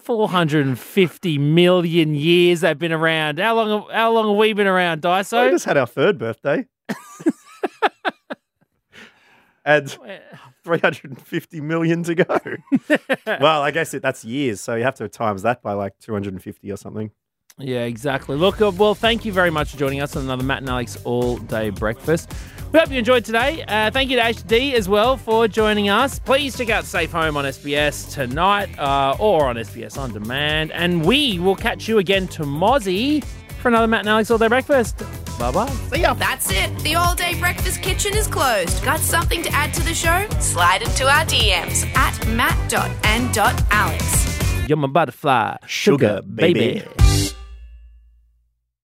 450 0.04 1.38
million 1.38 2.16
years 2.16 2.62
they've 2.62 2.78
been 2.78 2.92
around. 2.92 3.40
How 3.40 3.56
long 3.56 3.88
how 3.92 4.12
long 4.12 4.30
have 4.30 4.38
we 4.38 4.54
been 4.54 4.68
around, 4.68 5.02
Dyso? 5.02 5.46
we 5.46 5.52
just 5.52 5.66
had 5.66 5.78
our 5.78 5.88
third 5.88 6.18
birthday. 6.18 6.68
and 9.66 9.98
350 10.64 11.62
million 11.62 12.04
to 12.04 12.16
go. 12.16 12.40
well, 13.40 13.62
I 13.62 13.72
guess 13.72 13.94
it, 13.94 14.02
that's 14.02 14.26
years, 14.26 14.62
so 14.62 14.76
you 14.76 14.84
have 14.84 14.96
to 14.96 15.08
times 15.08 15.44
that 15.44 15.62
by 15.62 15.74
like 15.74 15.98
250 16.00 16.72
or 16.72 16.78
something. 16.78 17.12
Yeah, 17.58 17.84
exactly. 17.84 18.36
Look, 18.36 18.62
uh, 18.62 18.72
well, 18.76 18.96
thank 18.96 19.26
you 19.26 19.32
very 19.32 19.52
much 19.52 19.72
for 19.72 19.78
joining 19.78 20.02
us 20.02 20.16
on 20.16 20.24
another 20.24 20.44
Matt 20.44 20.60
and 20.60 20.70
Alex 20.70 20.98
all 21.04 21.38
day 21.38 21.70
breakfast. 21.70 22.32
We 22.74 22.80
hope 22.80 22.90
you 22.90 22.98
enjoyed 22.98 23.24
today. 23.24 23.64
Uh, 23.68 23.92
thank 23.92 24.10
you 24.10 24.18
to 24.18 24.24
HD 24.24 24.74
as 24.74 24.90
well 24.90 25.16
for 25.16 25.48
joining 25.48 25.90
us. 25.90 26.18
Please 26.18 26.58
check 26.58 26.72
out 26.72 26.86
Safe 26.86 27.12
Home 27.12 27.38
on 27.38 27.46
SBS 27.46 28.12
tonight 28.12 28.76
uh, 28.80 29.16
or 29.20 29.46
on 29.46 29.58
SBS 29.58 29.96
On 29.96 30.12
Demand. 30.12 30.72
And 30.72 31.06
we 31.06 31.38
will 31.38 31.56
catch 31.56 31.88
you 31.88 32.00
again 32.00 32.28
to 32.30 32.42
Mozzie 32.42 33.24
for 33.62 33.68
another 33.68 33.86
Matt 33.86 34.00
and 34.00 34.10
Alex 34.10 34.32
all 34.32 34.40
day 34.40 34.48
breakfast. 34.48 34.98
Bye 35.38 35.52
bye. 35.52 35.70
See 35.70 36.02
ya. 36.02 36.16
That's 36.16 36.50
it. 36.52 36.76
The 36.80 36.96
all 36.96 37.14
day 37.14 37.40
breakfast 37.40 37.84
kitchen 37.84 38.18
is 38.18 38.26
closed. 38.26 38.84
Got 38.84 39.02
something 39.02 39.44
to 39.44 39.52
add 39.52 39.72
to 39.76 39.84
the 39.84 39.94
show? 39.94 40.26
Slide 40.40 40.82
into 40.82 41.08
our 41.08 41.26
DMs 41.26 41.86
at 41.96 42.28
matt.and.alex. 42.30 42.90
You're 44.68 44.78
my 44.78 44.88
butterfly. 44.88 45.58
Sugar, 45.68 46.24
baby. 46.24 46.82